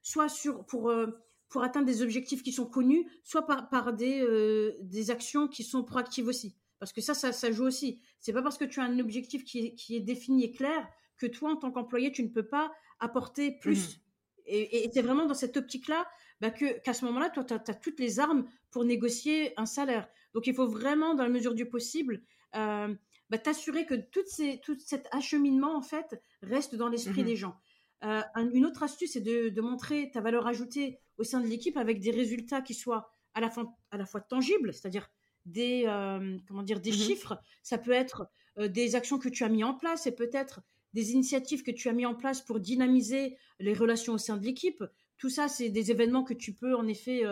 [0.01, 1.07] soit sur, pour, euh,
[1.49, 5.63] pour atteindre des objectifs qui sont connus, soit par, par des, euh, des actions qui
[5.63, 6.55] sont proactives aussi.
[6.79, 8.01] Parce que ça, ça, ça joue aussi.
[8.19, 10.87] C'est pas parce que tu as un objectif qui est, qui est défini et clair
[11.17, 13.97] que toi, en tant qu'employé, tu ne peux pas apporter plus.
[13.97, 13.99] Mmh.
[14.47, 16.07] Et, et c'est vraiment dans cette optique-là
[16.41, 20.07] bah, que, qu'à ce moment-là, toi, tu as, toutes les armes pour négocier un salaire.
[20.33, 22.21] Donc, il faut vraiment, dans la mesure du possible,
[22.55, 22.93] euh,
[23.29, 27.35] bah, t'assurer que toutes ces, tout cet acheminement, en fait, reste dans l'esprit mmh des
[27.35, 27.59] gens.
[28.03, 28.21] Euh,
[28.53, 31.99] une autre astuce, c'est de, de, montrer ta valeur ajoutée au sein de l'équipe avec
[31.99, 35.09] des résultats qui soient à la fois, à la fois tangibles, c'est-à-dire
[35.45, 37.41] des, euh, comment dire, des mmh chiffres.
[37.63, 38.29] Ça peut être
[38.59, 40.61] euh, des actions que tu as mis en place et peut-être
[40.93, 44.45] des initiatives que tu as mis en place pour dynamiser les relations au sein de
[44.45, 44.83] l'équipe.
[45.17, 47.23] Tout ça, c'est des événements que tu peux en effet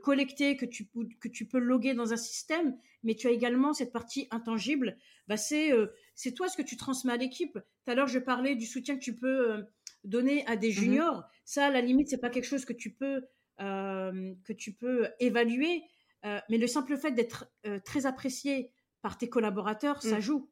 [0.00, 0.88] collecter, que tu,
[1.20, 4.96] que tu peux loguer dans un système, mais tu as également cette partie intangible.
[5.28, 5.70] Bah, c'est
[6.14, 7.52] c'est toi ce que tu transmets à l'équipe.
[7.52, 9.64] Tout à l'heure, je parlais du soutien que tu peux
[10.04, 12.90] donner à des mmh juniors, ça, à la limite, c'est pas quelque chose que tu
[12.90, 13.22] peux,
[13.60, 15.82] euh, que tu peux évaluer.
[16.24, 20.22] Euh, mais le simple fait d'être euh, très apprécié par tes collaborateurs, ça mmh.
[20.22, 20.50] joue.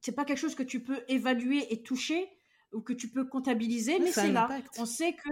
[0.00, 2.28] C'est pas quelque chose que tu peux évaluer et toucher
[2.72, 4.48] ou que tu peux comptabiliser, mais c'est là.
[4.78, 5.30] On sait que,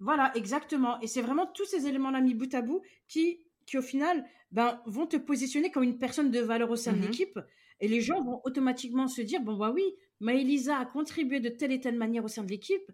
[0.00, 0.98] voilà, exactement.
[1.00, 4.80] Et c'est vraiment tous ces éléments-là mis bout à bout qui, qui au final, ben,
[4.86, 7.38] vont te positionner comme une personne de valeur au sein de mmh l'équipe.
[7.80, 9.84] Et les gens vont automatiquement se dire, bon, bah oui,
[10.22, 12.90] Maëlisa a contribué de telle et telle manière au sein de l'équipe.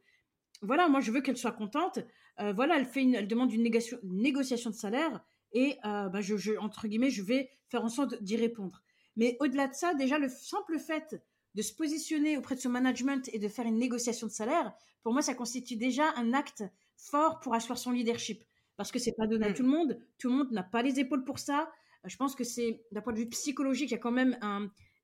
[0.62, 2.00] Voilà, moi je veux qu'elle soit contente.
[2.40, 6.58] Euh, voilà, elle fait une, elle demande une, négociation, de salaire et euh, bah, je,
[6.58, 8.82] entre guillemets, je vais faire en sorte d'y répondre.
[9.16, 11.20] Mais au-delà de ça, déjà le simple fait
[11.54, 15.12] de se positionner auprès de son management et de faire une négociation de salaire, pour
[15.12, 16.64] moi, ça constitue déjà un acte
[16.96, 18.42] fort pour asseoir son leadership.
[18.76, 19.54] Parce que c'est pas donné à mm.
[19.54, 20.00] tout le monde.
[20.18, 21.70] Tout le monde n'a pas les épaules pour ça.
[22.04, 24.38] Je pense que c'est, d'un point de vue psychologique, il y a quand même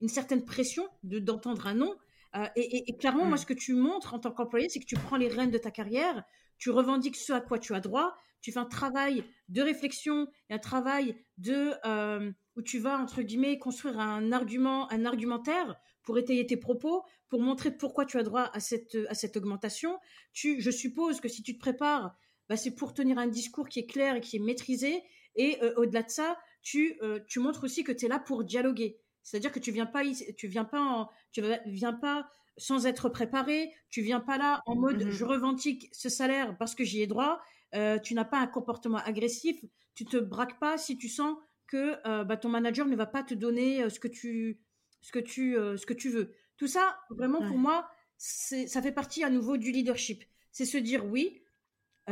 [0.01, 1.95] une certaine pression de, d'entendre un non.
[2.37, 3.39] Euh, et, clairement, moi, mm.
[3.39, 5.71] ce que tu montres en tant qu'employé, c'est que tu prends les rênes de ta
[5.71, 6.25] carrière,
[6.59, 10.55] tu revendiques ce à quoi tu as droit, tu fais un travail de réflexion et
[10.55, 16.19] un travail de euh, où tu vas entre guillemets construire un argument, un argumentaire pour
[16.19, 19.99] étayer tes propos, pour montrer pourquoi tu as droit à cette à cette augmentation.
[20.35, 22.17] Tu, je suppose que si tu te prépares,
[22.49, 25.03] bah, c'est pour tenir un discours qui est clair et qui est maîtrisé.
[25.37, 28.99] Et euh, au-delà de ça, tu tu montres aussi que tu es là pour dialoguer.
[29.25, 30.03] C'est-à-dire que tu viens pas,
[30.37, 33.73] tu viens pas, tu viens pas sans être préparé.
[33.91, 37.07] Tu viens pas là en mode mmh je revendique ce salaire parce que j'y ai
[37.07, 37.41] droit.
[37.75, 39.65] Euh, tu n'as pas un comportement agressif.
[39.95, 43.23] Tu te braques pas si tu sens que euh, bah, ton manager ne va pas
[43.23, 44.61] te donner euh, ce que tu,
[45.01, 46.33] ce que tu, ce que tu veux.
[46.57, 50.23] Tout ça, vraiment pour moi, ça fait partie à nouveau du leadership.
[50.53, 51.43] C'est se dire oui,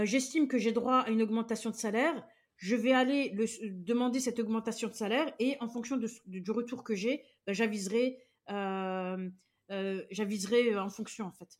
[0.02, 2.26] j'estime que j'ai droit à une augmentation de salaire
[2.62, 6.84] je vais aller le, demander cette augmentation de salaire et en fonction de, du retour
[6.84, 9.28] que j'ai, ben, j'aviserai, euh,
[9.72, 11.58] euh, j'aviserai en fonction en fait.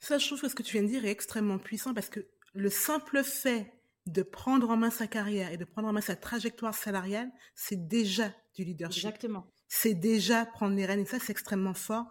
[0.00, 2.26] Ça, je trouve que ce que tu viens de dire est extrêmement puissant parce que
[2.52, 3.72] le simple fait
[4.06, 7.86] de prendre en main sa carrière et de prendre en main sa trajectoire salariale, c'est
[7.86, 9.04] déjà du leadership.
[9.04, 9.46] Exactement.
[9.68, 12.06] C'est déjà prendre les rênes et ça, c'est extrêmement fort.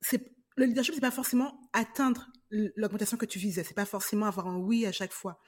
[0.00, 4.48] C'est le leadership, c'est pas forcément atteindre l'augmentation que tu visais, c'est pas forcément avoir
[4.48, 5.40] un oui à chaque fois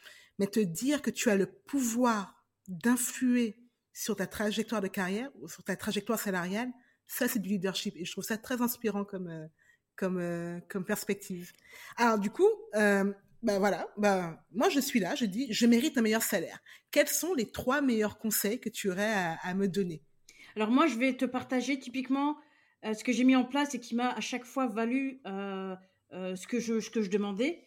[0.42, 2.34] mais te dire que tu as le pouvoir
[2.66, 3.60] d'influer
[3.92, 6.68] sur ta trajectoire de carrière ou sur ta trajectoire salariale,
[7.06, 9.46] ça c'est du leadership et je trouve ça très inspirant comme euh,
[10.02, 11.52] euh, comme perspective.
[11.96, 16.02] Alors du coup, ben voilà, ben moi je suis là, je dis je mérite un
[16.02, 16.58] meilleur salaire.
[16.90, 20.02] Quels sont les trois meilleurs conseils que tu aurais à, me donner?
[20.56, 22.36] Alors moi je vais te partager typiquement
[22.82, 26.58] ce que j'ai mis en place et qui m'a à chaque fois valu ce, que
[26.58, 27.62] je, ce que je demandais.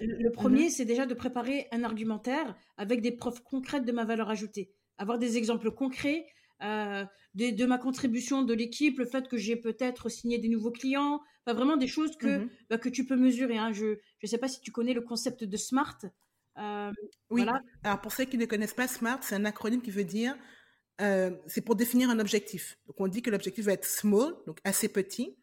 [0.00, 4.04] Le mmh premier, c'est déjà de préparer un argumentaire avec des preuves concrètes de ma
[4.04, 4.72] valeur ajoutée.
[4.98, 6.26] Avoir des exemples concrets
[6.60, 11.22] de, de, ma contribution de l'équipe, le fait que j'ai peut-être signé des nouveaux clients,
[11.46, 13.56] enfin, vraiment des choses que, mmh bah, que tu peux mesurer.
[13.56, 13.72] Hein.
[13.72, 15.96] Je ne sais pas si tu connais le concept de SMART.
[16.58, 16.92] Euh,
[17.30, 17.46] oui.
[17.82, 20.36] Alors pour ceux qui ne connaissent pas SMART, c'est un acronyme qui veut dire
[21.00, 22.78] euh, c'est pour définir un objectif.
[22.86, 25.36] Donc on dit que l'objectif va être small, donc assez petit,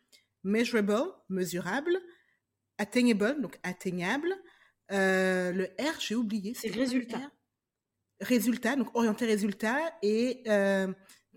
[0.43, 1.99] measurable, mesurable,
[2.77, 4.33] attainable, donc atteignable.
[4.91, 6.53] Euh, le R, j'ai oublié.
[6.53, 7.31] C'est résultat.
[8.19, 10.43] Résultat, donc orienté résultat et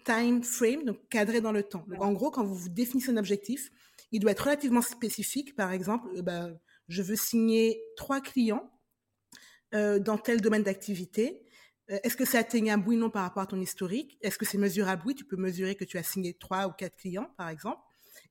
[0.04, 1.84] time frame, donc cadré dans le temps.
[1.88, 3.70] Donc en gros, quand vous définissez un objectif,
[4.12, 5.54] il doit être relativement spécifique.
[5.56, 8.70] Par exemple, ben, je veux signer trois clients
[9.74, 11.42] euh, dans tel domaine d'activité.
[11.90, 14.18] Euh, est-ce que c'est atteignable oui non par rapport à ton historique?
[14.20, 15.02] Est-ce que c'est mesurable?
[15.06, 17.80] Oui, tu peux mesurer que tu as signé trois ou quatre clients, par exemple.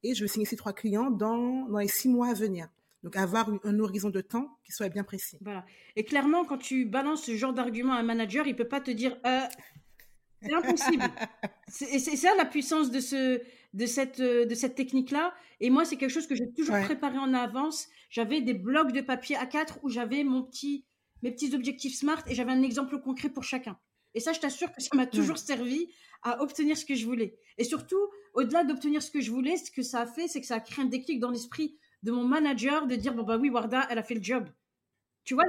[0.04, 2.70] Et je veux signer ces trois clients dans, dans les six mois à venir.
[3.04, 5.38] Donc avoir un horizon de temps qui soit bien précis.
[5.42, 5.66] Voilà.
[5.96, 8.92] Et clairement, quand tu balances ce genre d'argument à un manager, il peut pas te
[8.92, 9.42] dire euh,
[10.42, 11.04] c'est impossible.
[11.68, 13.42] c'est ça la puissance de ce
[13.74, 15.34] de cette de cette technique là.
[15.62, 17.88] Et moi, c'est quelque chose que j'ai toujours préparé en avance.
[18.10, 20.86] J'avais des blocs de papier A4 où j'avais mon petit
[21.22, 23.78] mes petits objectifs SMART et j'avais un exemple concret pour chacun.
[24.14, 25.88] Et ça, je t'assure que ça m'a toujours servi
[26.24, 27.38] à obtenir ce que je voulais.
[27.58, 28.00] Et surtout,
[28.34, 30.60] au-delà d'obtenir ce que je voulais, ce que ça a fait, c'est que ça a
[30.60, 33.98] créé un déclic dans l'esprit de mon manager de dire bon bah oui, Warda, elle
[33.98, 34.48] a fait le job.
[35.24, 35.44] Tu vois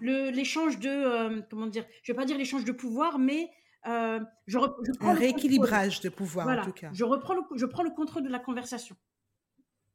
[0.00, 3.50] l'échange de euh, comment dire, je vais pas dire l'échange de pouvoir, mais
[3.86, 6.90] euh, je, prends un rééquilibrage de pouvoir en tout cas.
[6.92, 8.96] Je reprends le, je prends le contrôle de la conversation.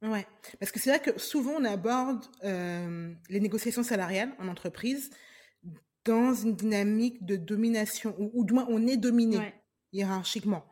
[0.01, 0.25] Ouais,
[0.59, 5.09] parce que c'est vrai que souvent on aborde euh, les négociations salariales en entreprise
[6.05, 9.53] dans une dynamique de domination, ou, du moins on est dominé
[9.91, 10.65] hiérarchiquement.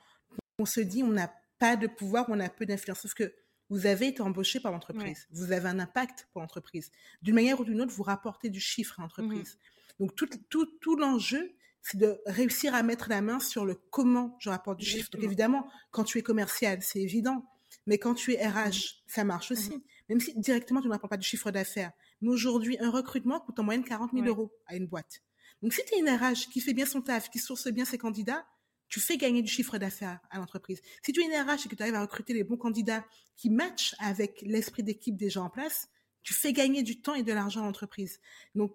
[0.58, 3.02] On se dit on n'a pas de pouvoir, on a peu d'influence.
[3.02, 3.34] Sauf que
[3.70, 6.92] vous avez été embauché par l'entreprise, vous avez un impact pour l'entreprise.
[7.22, 9.56] D'une manière ou d'une autre, vous rapportez du chiffre à l'entreprise.
[9.56, 13.76] Mmh Donc tout, tout, tout l'enjeu, c'est de réussir à mettre la main sur le
[13.76, 15.10] comment je rapporte du chiffre.
[15.12, 17.46] Donc évidemment, quand tu es commercial, c'est évident.
[17.86, 19.72] Mais quand tu es RH, ça marche aussi.
[19.72, 19.82] Mhm.
[20.10, 21.92] Même si directement, tu ne rapportes pas du chiffre d'affaires.
[22.22, 25.22] Mais aujourd'hui, un recrutement coûte en moyenne 40 000 euros à une boîte.
[25.62, 27.98] Donc, si tu es une RH qui fait bien son taf, qui source bien ses
[27.98, 28.46] candidats,
[28.90, 30.82] tu fais gagner du chiffre d'affaires à l'entreprise.
[31.04, 33.50] Si tu es une RH et que tu arrives à recruter les bons candidats qui
[33.50, 35.90] matchent avec l'esprit d'équipe des gens en place,
[36.24, 38.20] tu fais gagner du temps et de l'argent à l'entreprise.
[38.56, 38.74] Donc,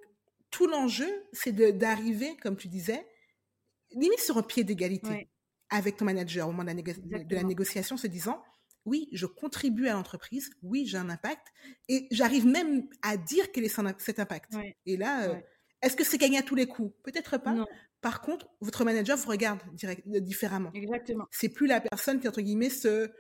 [0.51, 3.07] tout l'enjeu, c'est d'arriver, comme tu disais,
[3.93, 5.29] limite sur un pied d'égalité
[5.71, 8.43] avec ton manager au moment de la négociation, se disant,
[8.85, 11.47] oui, je contribue à l'entreprise, oui, j'ai un impact,
[11.89, 14.53] et j'arrive même à dire quel est cet impact.
[14.87, 15.41] Et là, euh,
[15.81, 16.95] est-ce que c'est gagné à tous les coups?
[17.03, 17.65] Peut-être pas.
[18.03, 20.71] Par contre, votre manager vous regarde direct, euh, différemment.
[20.75, 21.27] Exactement.
[21.31, 23.11] C'est plus la personne qui, entre guillemets, se,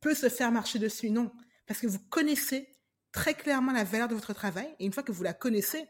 [0.00, 1.10] peut se faire marcher dessus.
[1.10, 1.30] Non.
[1.66, 2.68] Parce que vous connaissez
[3.12, 4.68] très clairement la valeur de votre travail.
[4.80, 5.84] Et une fois que vous la connaissez,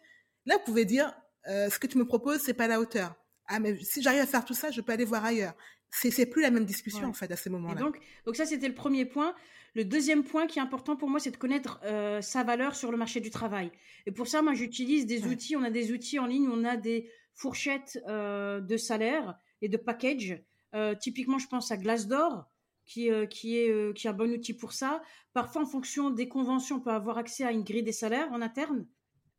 [0.44, 1.14] là, vous pouvez dire,
[1.48, 3.14] euh, ce que tu me proposes, c'est pas à la hauteur.
[3.46, 5.54] Ah, mais si j'arrive à faire tout ça, je peux aller voir ailleurs
[5.90, 7.80] c'est plus la même discussion en fait à ce moment-là.
[7.80, 9.34] Donc, donc ça c'était le premier point.
[9.74, 12.90] Le deuxième point qui est important pour moi, c'est de connaître euh, sa valeur sur
[12.90, 13.70] le marché du travail.
[14.06, 15.54] Et pour ça, moi j'utilise des outils.
[15.54, 19.77] On a des outils en ligne, on a des fourchettes euh, de salaire et de
[19.77, 20.42] package.
[20.75, 22.51] Euh, typiquement, je pense à Glassdoor,
[22.85, 25.01] qui, qui, est, qui est un bon outil pour ça.
[25.33, 28.42] Parfois, en fonction des conventions, on peut avoir accès à une grille des salaires en
[28.42, 28.87] interne.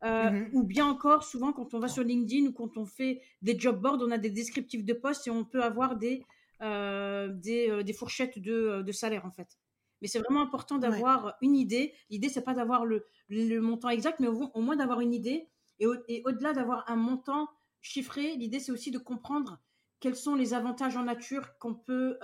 [0.03, 3.57] Mmh ou bien encore, souvent, quand on va sur LinkedIn ou quand on fait des
[3.57, 6.23] job boards, on a des descriptifs de postes et on peut avoir des,
[6.61, 9.59] euh, euh, des, fourchettes de, euh, de, salaire en fait.
[10.01, 11.93] Mais c'est vraiment important d'avoir une idée.
[12.09, 15.49] L'idée, c'est pas d'avoir le, le, montant exact, mais au, moins d'avoir une idée.
[15.79, 17.47] Et, au, delà d'avoir un montant
[17.81, 19.59] chiffré, l'idée, c'est aussi de comprendre
[19.99, 22.19] quels sont les avantages en nature qu'on peut,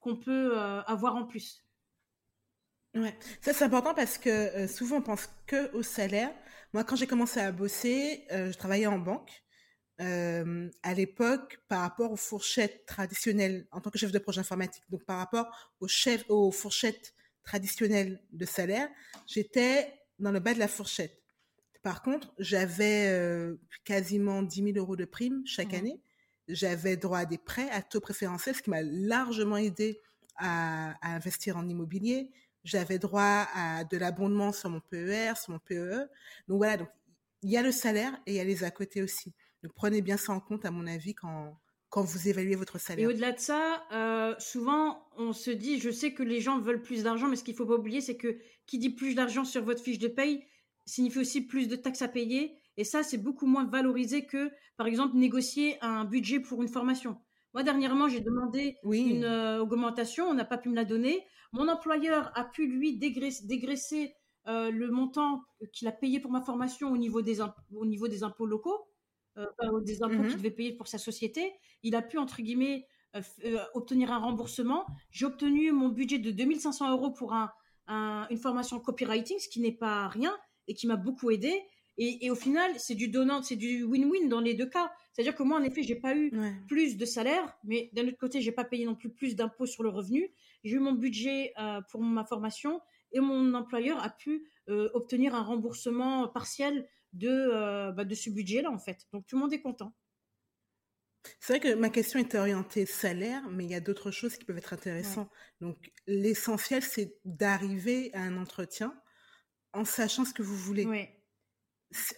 [0.00, 1.64] qu'on peut avoir en plus.
[2.94, 6.32] Ouais, ça c'est important parce que souvent on pense que au salaire.
[6.72, 9.42] Moi, quand j'ai commencé à bosser, je travaillais en banque
[10.00, 14.82] euh, à l'époque par rapport aux fourchettes traditionnelles en tant que chef de projet informatique.
[14.88, 18.88] Donc par rapport aux, chefs, aux fourchettes traditionnelles de salaire,
[19.26, 21.21] j'étais dans le bas de la fourchette.
[21.82, 26.00] Par contre, j'avais euh, quasiment 10 000 euros de primes chaque année.
[26.48, 30.00] J'avais droit à des prêts à taux préférentiel, ce qui m'a largement aidé
[30.36, 32.30] à, à, investir en immobilier.
[32.64, 35.74] J'avais droit à de l'abondement sur mon PER, sur mon PEE.
[35.74, 36.08] E.
[36.46, 36.88] Donc voilà, donc
[37.42, 39.34] il y a le salaire et il y a les à côté aussi.
[39.62, 43.04] Donc prenez bien ça en compte, à mon avis, quand, quand vous évaluez votre salaire.
[43.04, 46.82] Et au-delà de ça, euh, souvent, on se dit, je sais que les gens veulent
[46.82, 49.44] plus d'argent, mais ce qu'il ne faut pas oublier, c'est que qui dit plus d'argent
[49.44, 50.44] sur votre fiche de paye
[50.84, 52.56] signifie aussi plus de taxes à payer.
[52.76, 57.18] Et ça, c'est beaucoup moins valorisé que, par exemple, négocier un budget pour une formation.
[57.54, 59.00] Moi, dernièrement, j'ai demandé Oui.
[59.10, 61.22] une euh, augmentation, on n'a pas pu me la donner.
[61.52, 64.14] Mon employeur a pu, lui, dégraisser, dégraisser,
[64.48, 65.42] euh, le montant
[65.72, 68.86] qu'il a payé pour ma formation au niveau des, imp- au niveau des impôts locaux,
[69.36, 69.46] euh,
[69.84, 70.28] des impôts Mhm.
[70.28, 71.52] qu'il devait payer pour sa société.
[71.82, 72.86] Il a pu, entre guillemets,
[73.74, 74.86] obtenir un remboursement.
[75.10, 77.50] J'ai obtenu mon budget de 2500 euros pour un,
[77.86, 80.34] un- une formation copywriting, ce qui n'est pas rien
[80.68, 81.52] et qui m'a beaucoup aidé.
[81.98, 84.90] Et, et au final, c'est du donnant, c'est du win-win dans les deux cas.
[85.12, 86.54] C'est-à-dire que moi, en effet, j'ai pas eu Ouais.
[86.66, 89.82] plus de salaire, mais d'un autre côté, j'ai pas payé non plus plus d'impôts sur
[89.82, 90.32] le revenu.
[90.64, 92.80] J'ai eu mon budget euh, pour ma formation
[93.12, 98.30] et mon employeur a pu euh, obtenir un remboursement partiel de, euh, bah, de ce
[98.30, 99.06] budget-là, en fait.
[99.12, 99.94] Donc tout le monde est content.
[101.40, 104.44] C'est vrai que ma question était orientée salaire, mais il y a d'autres choses qui
[104.44, 105.30] peuvent être intéressantes.
[105.60, 109.00] Donc, l'essentiel, c'est d'arriver à un entretien
[109.72, 110.84] en sachant ce que vous voulez.
[110.86, 111.08] Oui.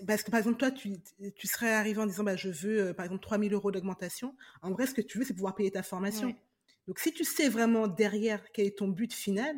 [0.06, 0.96] Parce que, par exemple, toi, tu,
[1.34, 4.36] tu serais arrivé en disant, bah, je veux, euh, par exemple, 3000 euros d'augmentation.
[4.62, 6.34] En vrai, ce que tu veux, c'est pouvoir payer ta formation.
[6.86, 9.56] Donc, si tu sais vraiment derrière quel est ton but final,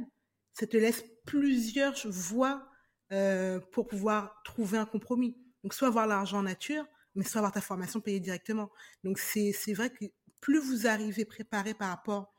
[0.54, 2.66] ça te laisse plusieurs voies
[3.12, 5.36] euh, pour pouvoir trouver un compromis.
[5.62, 8.70] Donc, soit avoir l'argent en nature, mais soit avoir ta formation payée directement.
[9.04, 10.06] Donc, c'est c'est vrai que
[10.40, 12.32] plus vous arrivez préparé par rapport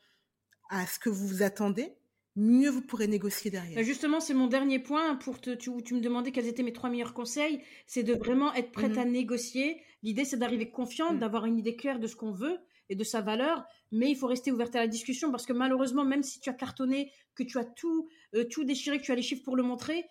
[0.70, 1.97] à ce que vous vous attendez,
[2.38, 3.84] mieux vous pourrez négocier Bah, derrière.
[3.84, 6.90] Justement, c'est mon dernier point pour te, tu, tu me demandais quels étaient mes trois
[6.90, 7.62] meilleurs conseils.
[7.86, 9.00] C'est de vraiment être prête Mhm.
[9.00, 9.82] à négocier.
[10.04, 11.20] L'idée, c'est d'arriver confiante, Mhm.
[11.20, 13.66] d'avoir une idée claire de ce qu'on veut et de sa valeur.
[13.92, 16.54] Mais il faut rester ouverte à la discussion parce que malheureusement, même si tu as
[16.54, 19.64] cartonné, que tu as tout, euh, tout déchiré, que tu as les chiffres pour le
[19.64, 20.06] montrer,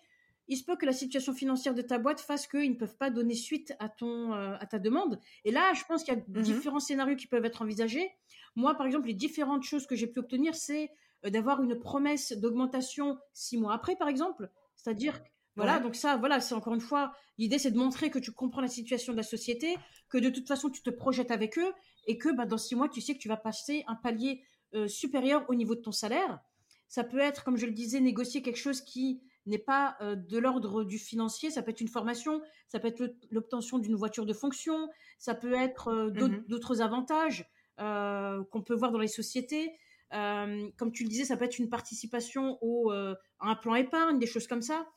[0.49, 3.09] il se peut que la situation financière de ta boîte fasse qu'ils ne peuvent pas
[3.09, 5.19] donner suite à, ton, euh, à ta demande.
[5.43, 6.41] Et là, je pense qu'il y a Mhm.
[6.41, 8.09] différents scénarios qui peuvent être envisagés.
[8.55, 10.89] Moi, par exemple, les différentes choses que j'ai pu obtenir, c'est
[11.23, 14.49] d'avoir une promesse d'augmentation six mois après, par exemple.
[14.75, 15.19] C'est-à-dire,
[15.55, 15.83] voilà, Ouais.
[15.83, 18.67] donc ça, voilà, c'est encore une fois, l'idée, c'est de montrer que tu comprends la
[18.67, 19.75] situation de la société,
[20.09, 21.73] que de toute façon, tu te projettes avec eux
[22.05, 24.43] et que bah, dans six mois, tu sais que tu vas passer un palier
[24.75, 26.39] euh, supérieur au niveau de ton salaire.
[26.87, 30.37] Ça peut être, comme je le disais, négocier quelque chose qui n'est pas euh, de
[30.37, 31.49] l'ordre du financier.
[31.51, 35.53] Ça peut être une formation, ça peut être l'obtention d'une voiture de fonction, ça peut
[35.53, 36.11] être euh,
[36.47, 37.49] d'autres avantages
[37.79, 39.71] euh, qu'on peut voir dans les sociétés.
[40.13, 43.75] Euh, comme tu le disais, ça peut être une participation au, euh, à un plan
[43.75, 44.87] épargne, des choses comme ça.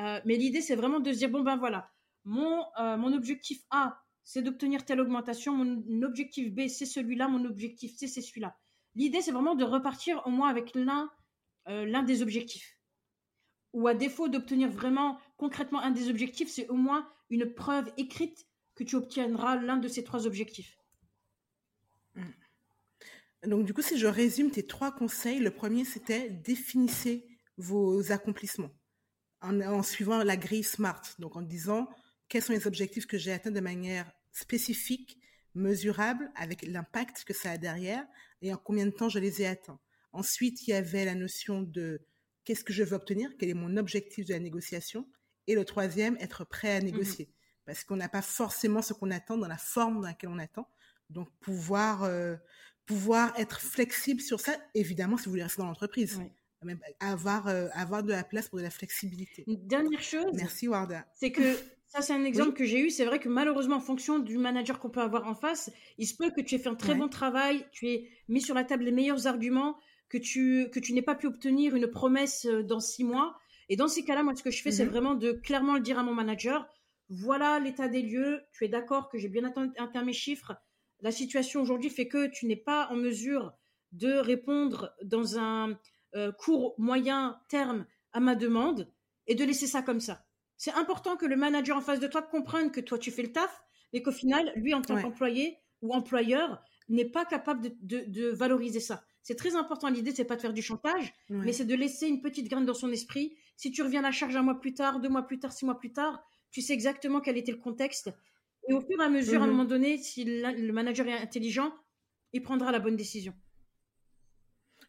[0.00, 1.90] Euh, mais l'idée, c'est vraiment de se dire, bon ben voilà,
[2.24, 7.44] mon, euh, mon objectif A, c'est d'obtenir telle augmentation, mon objectif B, c'est celui-là, mon
[7.44, 8.56] objectif C, c'est celui-là.
[8.94, 11.10] L'idée, c'est vraiment de repartir au moins avec l'un
[11.68, 12.78] euh, l'un des objectifs.
[13.72, 18.46] Ou à défaut d'obtenir vraiment concrètement un des objectifs, c'est au moins une preuve écrite
[18.74, 20.76] que tu obtiendras l'un de ces trois objectifs.
[23.46, 27.26] Donc, du coup, si je résume tes trois conseils, le premier, c'était définissez
[27.56, 28.70] vos accomplissements
[29.40, 31.02] en, en suivant la grille SMART.
[31.18, 31.88] Donc, en disant
[32.28, 35.18] quels sont les objectifs que j'ai atteints de manière spécifique,
[35.54, 38.04] mesurable, avec l'impact que ça a derrière
[38.42, 39.78] et en combien de temps je les ai atteints.
[40.12, 42.00] Ensuite, il y avait la notion de
[42.44, 45.08] qu'est-ce que je veux obtenir, quel est mon objectif de la négociation.
[45.46, 47.30] Et le troisième, être prêt à négocier.
[47.66, 50.68] Parce qu'on n'a pas forcément ce qu'on attend dans la forme dans laquelle on attend.
[51.10, 52.36] Donc, pouvoir, euh,
[52.86, 56.20] pouvoir être flexible sur ça, évidemment, si vous voulez rester dans l'entreprise.
[56.62, 59.44] Même avoir, euh, avoir de la place pour de la flexibilité.
[59.46, 61.04] Une dernière chose, Merci, Warda.
[61.14, 61.42] c'est que
[61.88, 62.88] ça, c'est un exemple que j'ai eu.
[62.88, 66.14] C'est vrai que malheureusement, en fonction du manager qu'on peut avoir en face, il se
[66.16, 66.98] peut que tu aies fait un très Ouais.
[66.98, 69.76] bon travail, tu aies mis sur la table les meilleurs arguments,
[70.08, 73.36] que tu, que tu n'aies pas pu obtenir une promesse euh, dans six mois.
[73.68, 74.90] Et dans ces cas-là, moi, ce que je fais, c'est Mhm.
[74.90, 76.66] vraiment de clairement le dire à mon manager.
[77.10, 78.40] Voilà l'état des lieux.
[78.52, 79.44] Tu es d'accord que j'ai bien
[79.78, 80.54] atteint mes chiffres.
[81.04, 83.52] La situation aujourd'hui fait que tu n'es pas en mesure
[83.92, 85.78] de répondre dans un
[86.16, 88.90] euh, court, moyen terme à ma demande
[89.26, 90.24] et de laisser ça comme ça.
[90.56, 93.32] C'est important que le manager en face de toi comprenne que toi tu fais le
[93.32, 93.62] taf,
[93.92, 95.02] mais qu'au final, lui en tant Ouais.
[95.02, 99.04] qu'employé ou employeur, n'est pas capable de, de- de valoriser ça.
[99.22, 99.88] C'est très important.
[99.88, 101.36] L'idée, c'est pas de faire du chantage, Ouais.
[101.44, 103.36] mais c'est de laisser une petite graine dans son esprit.
[103.56, 105.64] Si tu reviens à la charge un mois plus tard, deux mois plus tard, six
[105.66, 108.10] mois plus tard, tu sais exactement quel était le contexte.
[108.68, 109.52] Et au fur et à mesure, à un Mhm.
[109.52, 111.72] moment donné, si le manager est intelligent,
[112.32, 113.34] il prendra la bonne décision.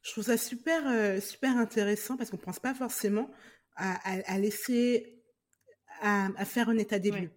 [0.02, 3.30] Je trouve ça super, euh, super intéressant parce qu'on ne pense pas forcément
[3.76, 5.24] à, à- à laisser,
[6.02, 7.32] à, à faire un état des lieux.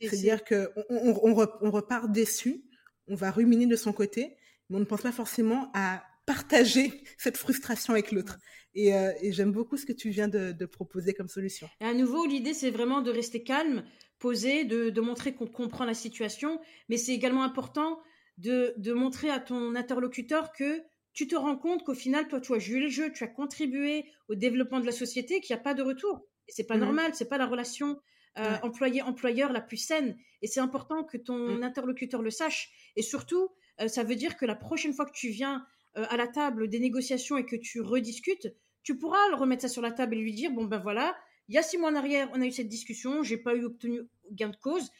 [0.00, 2.64] C'est-à-dire qu'on on, on re- on repart déçu,
[3.06, 4.36] on va ruminer de son côté,
[4.68, 8.38] mais on ne pense pas forcément à partager cette frustration avec l'autre.
[8.74, 11.68] Et, euh, et j'aime beaucoup ce que tu viens de, de proposer comme solution.
[11.80, 13.84] Et à nouveau, l'idée, c'est vraiment de rester calme,
[14.18, 18.00] posé, de, de montrer qu'on comprend la situation, mais c'est également important
[18.38, 22.54] de, de montrer à ton interlocuteur que tu te rends compte qu'au final, toi, tu
[22.54, 25.62] as joué le jeu, tu as contribué au développement de la société, qu'il n'y a
[25.62, 26.26] pas de retour.
[26.46, 26.80] Et c'est pas Mhm.
[26.84, 28.00] normal, c'est pas la relation
[28.62, 30.16] employé-employeur la plus saine.
[30.42, 31.62] Et c'est important que ton mmh.
[31.64, 32.70] interlocuteur le sache.
[32.94, 33.48] Et surtout,
[33.88, 37.36] ça veut dire que la prochaine fois que tu viens à la table des négociations
[37.36, 38.48] et que tu rediscutes,
[38.84, 41.16] tu pourras le remettre ça sur la table et lui dire bon ben voilà,
[41.48, 43.64] il y a six mois en arrière, on a eu cette discussion, j'ai pas eu
[43.64, 44.90] obtenu gain de cause.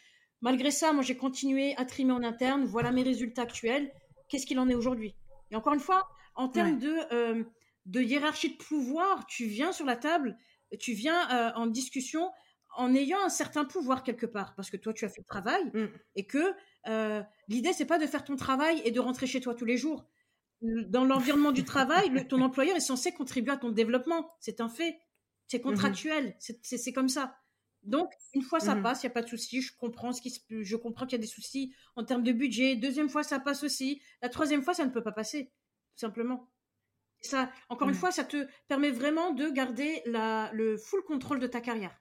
[0.40, 2.64] Malgré ça, moi j'ai continué à trimer en interne.
[2.64, 3.92] Voilà mes résultats actuels.
[4.28, 5.14] Qu'est-ce qu'il en est aujourd'hui?
[5.50, 7.44] Et encore une fois, en termes de euh,
[7.86, 10.38] de hiérarchie de pouvoir, tu viens sur la table,
[10.78, 12.30] tu viens euh, en discussion
[12.76, 15.64] en ayant un certain pouvoir quelque part, parce que toi tu as fait le travail
[15.72, 15.86] mm.
[16.16, 16.52] et que
[16.86, 19.76] euh, l'idée c'est pas de faire ton travail et de rentrer chez toi tous les
[19.76, 20.04] jours
[20.60, 24.30] dans l'environnement du travail, ton employeur est censé contribuer à ton développement.
[24.40, 24.98] C'est un fait.
[25.48, 26.36] C'est contractuel.
[26.48, 26.56] Mhm.
[26.62, 27.36] C'est comme ça.
[27.82, 28.82] Donc, une fois ça mhm.
[28.82, 29.62] passe, il n'y a pas de souci.
[29.62, 32.76] Je comprends ce qui je comprends qu'il y a des soucis en termes de budget.
[32.76, 34.02] Deuxième fois, ça passe aussi.
[34.22, 35.46] La troisième fois, ça ne peut pas passer,
[35.94, 36.50] tout simplement.
[37.20, 41.48] Ça, encore une fois, ça te permet vraiment de garder la, le full contrôle de
[41.48, 42.00] ta carrière.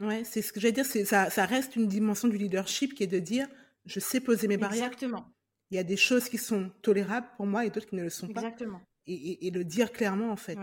[0.00, 0.86] Ouais, c'est ce que j'allais dire.
[0.86, 3.46] Ça, ça reste une dimension du leadership qui est de dire,
[3.86, 4.86] je sais poser mes barrières.
[4.86, 5.32] Exactement.
[5.70, 8.10] Il y a des choses qui sont tolérables pour moi et d'autres qui ne le
[8.10, 8.40] sont pas.
[8.40, 8.80] Exactement.
[9.06, 10.58] Et, le dire clairement, en fait.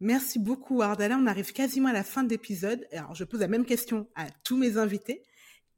[0.00, 1.16] Merci beaucoup, Ardala.
[1.18, 2.86] On arrive quasiment à la fin de l'épisode.
[2.92, 5.22] Alors, je pose la même question à tous mes invités.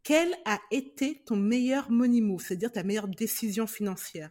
[0.02, 4.30] Quel a été ton meilleur money move, c'est-à-dire ta meilleure décision financière?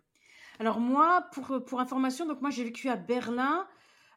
[0.60, 3.68] Alors moi, pour, pour information, donc moi j'ai vécu à Berlin.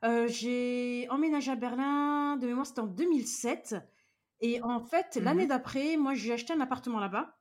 [0.05, 3.75] Euh, j'ai emménagé à Berlin, de mémoire c'était en 2007.
[4.41, 5.25] Et en fait, mhm.
[5.25, 7.37] l'année d'après, moi j'ai acheté un appartement là-bas.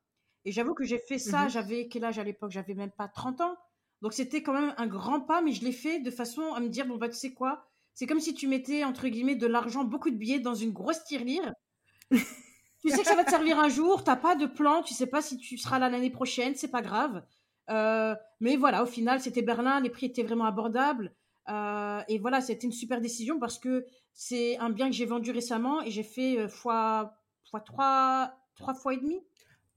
[0.46, 1.50] Et j'avoue que j'ai fait ça, mhm.
[1.50, 2.52] j'avais quel âge à l'époque?
[2.52, 3.56] J'avais même pas 30 ans.
[4.02, 6.70] Donc c'était quand même un grand pas, mais je l'ai fait de façon à me
[6.70, 7.68] dire, bon bah tu sais quoi?
[7.98, 11.04] C'est comme si tu mettais, entre guillemets, de l'argent, beaucoup de billets dans une grosse
[11.06, 11.52] tirelire.
[12.12, 15.08] tu sais que ça va te servir un jour, t'as pas de plan, tu sais
[15.08, 17.26] pas si tu seras là l'année prochaine, c'est pas grave.
[17.72, 21.12] Euh, mais voilà, au final, c'était Berlin, les prix étaient vraiment abordables.
[21.50, 23.84] Euh, et voilà, c'était une super décision parce que
[24.14, 27.18] c'est un bien que j'ai vendu récemment et j'ai fait euh, fois,
[27.50, 29.24] fois trois, trois fois et demi.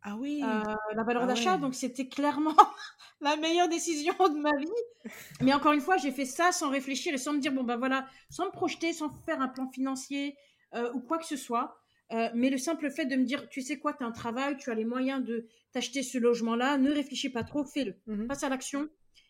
[0.03, 0.43] Ah oui.
[0.43, 1.57] Euh, la valeur ah d'achat.
[1.59, 2.57] Donc c'était clairement
[3.21, 5.13] la meilleure décision de ma vie.
[5.41, 7.77] Mais encore une fois, j'ai fait ça sans réfléchir et sans me dire bon ben
[7.77, 10.37] voilà, sans me projeter, sans faire un plan financier
[10.75, 11.77] euh, ou quoi que ce soit.
[12.13, 14.57] Euh, mais le simple fait de me dire, tu sais quoi, tu as un travail,
[14.57, 17.95] tu as les moyens de t'acheter ce logement-là, ne réfléchis pas trop, fais-le.
[18.07, 18.89] Mmh Passe à l'action.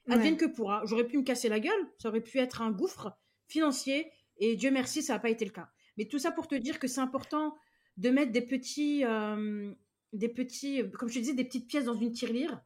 [0.09, 0.83] Advienne que pourra.
[0.87, 3.13] J'aurais pu me casser la gueule, ça aurait pu être un gouffre
[3.49, 5.69] financier, et Dieu merci, ça n'a pas été le cas.
[5.99, 7.55] Mais tout ça pour te dire que c'est important
[7.99, 9.05] de mettre des petits,
[10.13, 12.61] des petits, comme je te disais, des petites pièces dans une tirelire,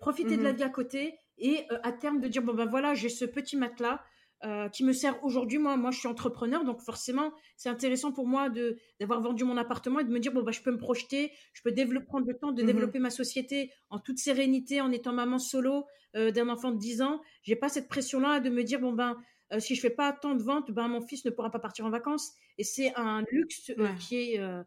[0.00, 0.58] profiter de la mhm.
[0.58, 3.56] vie à côté et euh, à terme de dire bon ben voilà, j'ai ce petit
[3.56, 4.02] matelas
[4.44, 5.58] euh, qui me sert aujourd'hui.
[5.58, 9.56] Moi, moi, je suis entrepreneur, donc forcément, c'est intéressant pour moi de d'avoir vendu mon
[9.56, 12.26] appartement et de me dire bon bah je peux me projeter, je peux développer, prendre
[12.26, 12.66] le temps de mhm.
[12.66, 15.86] développer ma société en toute sérénité, en étant maman solo
[16.16, 17.20] euh, d'un enfant de 10 ans.
[17.42, 19.16] J'ai pas cette pression-là de me dire bon ben
[19.60, 21.90] si je fais pas tant de ventes, ben mon fils ne pourra pas partir en
[21.90, 22.32] vacances.
[22.58, 24.62] Et c'est un luxe qui est euh,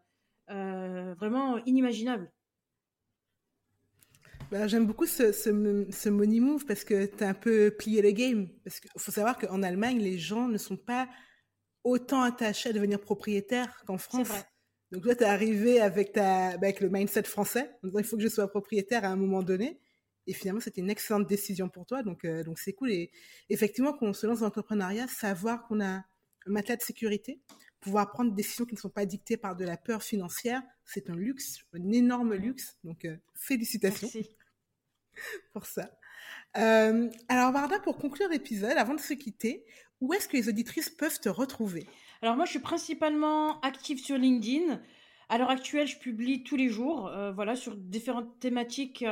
[0.50, 2.30] vraiment inimaginable.
[4.50, 8.10] Bah, j'aime beaucoup ce, ce, money move parce que tu as un peu plié le
[8.10, 8.48] game.
[8.64, 11.08] Parce qu'il faut savoir qu'en Allemagne, les gens ne sont pas
[11.84, 14.30] autant attachés à devenir propriétaires qu'en France.
[14.90, 18.04] Donc toi, tu es arrivé avec, ta, bah, avec le mindset français, en disant il
[18.04, 19.80] faut que je sois propriétaire à un moment donné.
[20.26, 22.02] Et finalement, c'était une excellente décision pour toi.
[22.02, 22.90] Donc, euh, donc c'est cool.
[22.90, 23.12] Et
[23.50, 26.04] effectivement, quand on se lance dans l'entrepreneuriat, savoir qu'on a un
[26.46, 27.40] matelas de sécurité,
[27.80, 31.10] pouvoir prendre des décisions qui ne sont pas dictées par de la peur financière, c'est
[31.10, 32.78] un luxe, un énorme luxe.
[32.84, 34.08] Donc, euh, félicitations
[35.52, 35.90] pour ça.
[36.56, 39.64] Euh, alors, Varda, pour conclure l'épisode, avant de se quitter,
[40.00, 41.86] où est-ce que les auditrices peuvent te retrouver?
[42.22, 44.80] Alors, moi, je suis principalement active sur LinkedIn.
[45.28, 49.04] À l'heure actuelle, je publie tous les jours, euh, voilà, sur différentes thématiques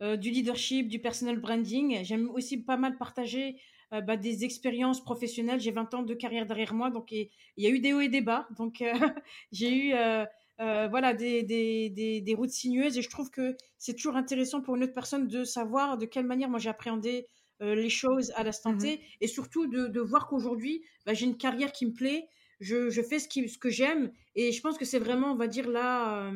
[0.00, 2.04] du leadership, du personal branding.
[2.04, 3.56] J'aime aussi pas mal partager
[3.92, 5.60] euh, bah, des expériences professionnelles.
[5.60, 8.08] J'ai 20 ans de carrière derrière moi, donc il y a eu des hauts et
[8.08, 8.48] des bas.
[8.56, 8.92] Donc euh,
[9.52, 10.26] j'ai eu euh,
[10.58, 12.98] voilà des, des, des, des, routes sinueuses.
[12.98, 16.26] Et je trouve que c'est toujours intéressant pour une autre personne de savoir de quelle
[16.26, 17.28] manière moi j'ai appréhendé
[17.60, 19.00] les choses à l'instant mmh T.
[19.20, 22.28] Et surtout de, de voir qu'aujourd'hui bah, j'ai une carrière qui me plaît,
[22.58, 24.10] je, je fais ce, qui, ce que j'aime.
[24.34, 26.32] Et je pense que c'est vraiment on va dire là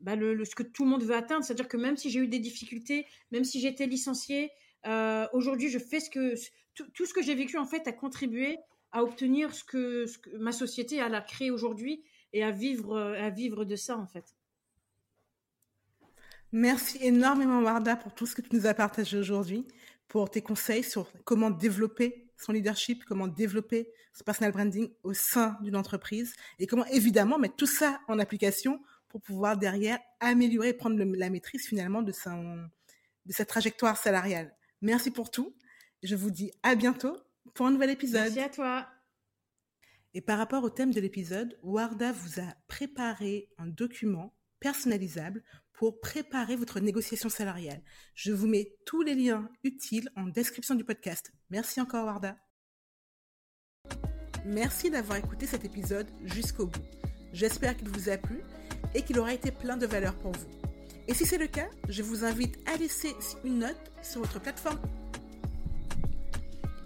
[0.00, 2.28] bah, le, ce que tout le monde veut atteindre, c'est-à-dire que même si j'ai eu
[2.28, 4.50] des difficultés, même si été licenciée,
[5.32, 6.34] aujourd'hui je fais ce que
[6.74, 8.58] tout, ce que j'ai vécu en fait a contribué
[8.92, 10.06] à obtenir ce que,
[10.38, 14.34] ma société a créé aujourd'hui et à vivre, à vivre de ça en fait.
[16.52, 19.66] Merci énormément Warda pour tout ce que tu nous as partagé aujourd'hui,
[20.06, 25.56] pour tes conseils sur comment développer son leadership, comment développer son personal branding au sein
[25.62, 30.72] d'une entreprise et comment évidemment mettre tout ça en application pour pouvoir derrière améliorer et
[30.74, 32.68] prendre la maîtrise finalement de, son,
[33.26, 34.54] de sa trajectoire salariale.
[34.80, 35.54] Merci pour tout
[36.04, 37.16] je vous dis à bientôt
[37.54, 38.22] pour un nouvel épisode.
[38.22, 38.88] Merci à toi.
[40.12, 45.42] Et par rapport au thème de l'épisode, Warda vous a préparé un document personnalisable
[45.72, 47.82] pour préparer votre négociation salariale.
[48.14, 51.32] Je vous mets tous les liens utiles en description du podcast.
[51.50, 52.36] Merci encore Warda.
[54.44, 56.84] Merci d'avoir écouté cet épisode jusqu'au bout.
[57.32, 58.40] J'espère qu'il vous a plu
[58.94, 60.46] et qu'il aura été plein de valeur pour vous.
[61.08, 64.78] Et si c'est le cas, je vous invite à laisser une note sur votre plateforme.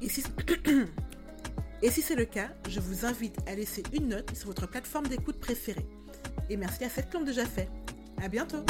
[1.83, 5.07] Et si, c'est le cas, je vous invite à laisser une note sur votre plateforme
[5.07, 5.87] d'écoute préférée.
[6.51, 7.69] Et merci à cette qui déjà fait.
[8.21, 8.65] À bientôt!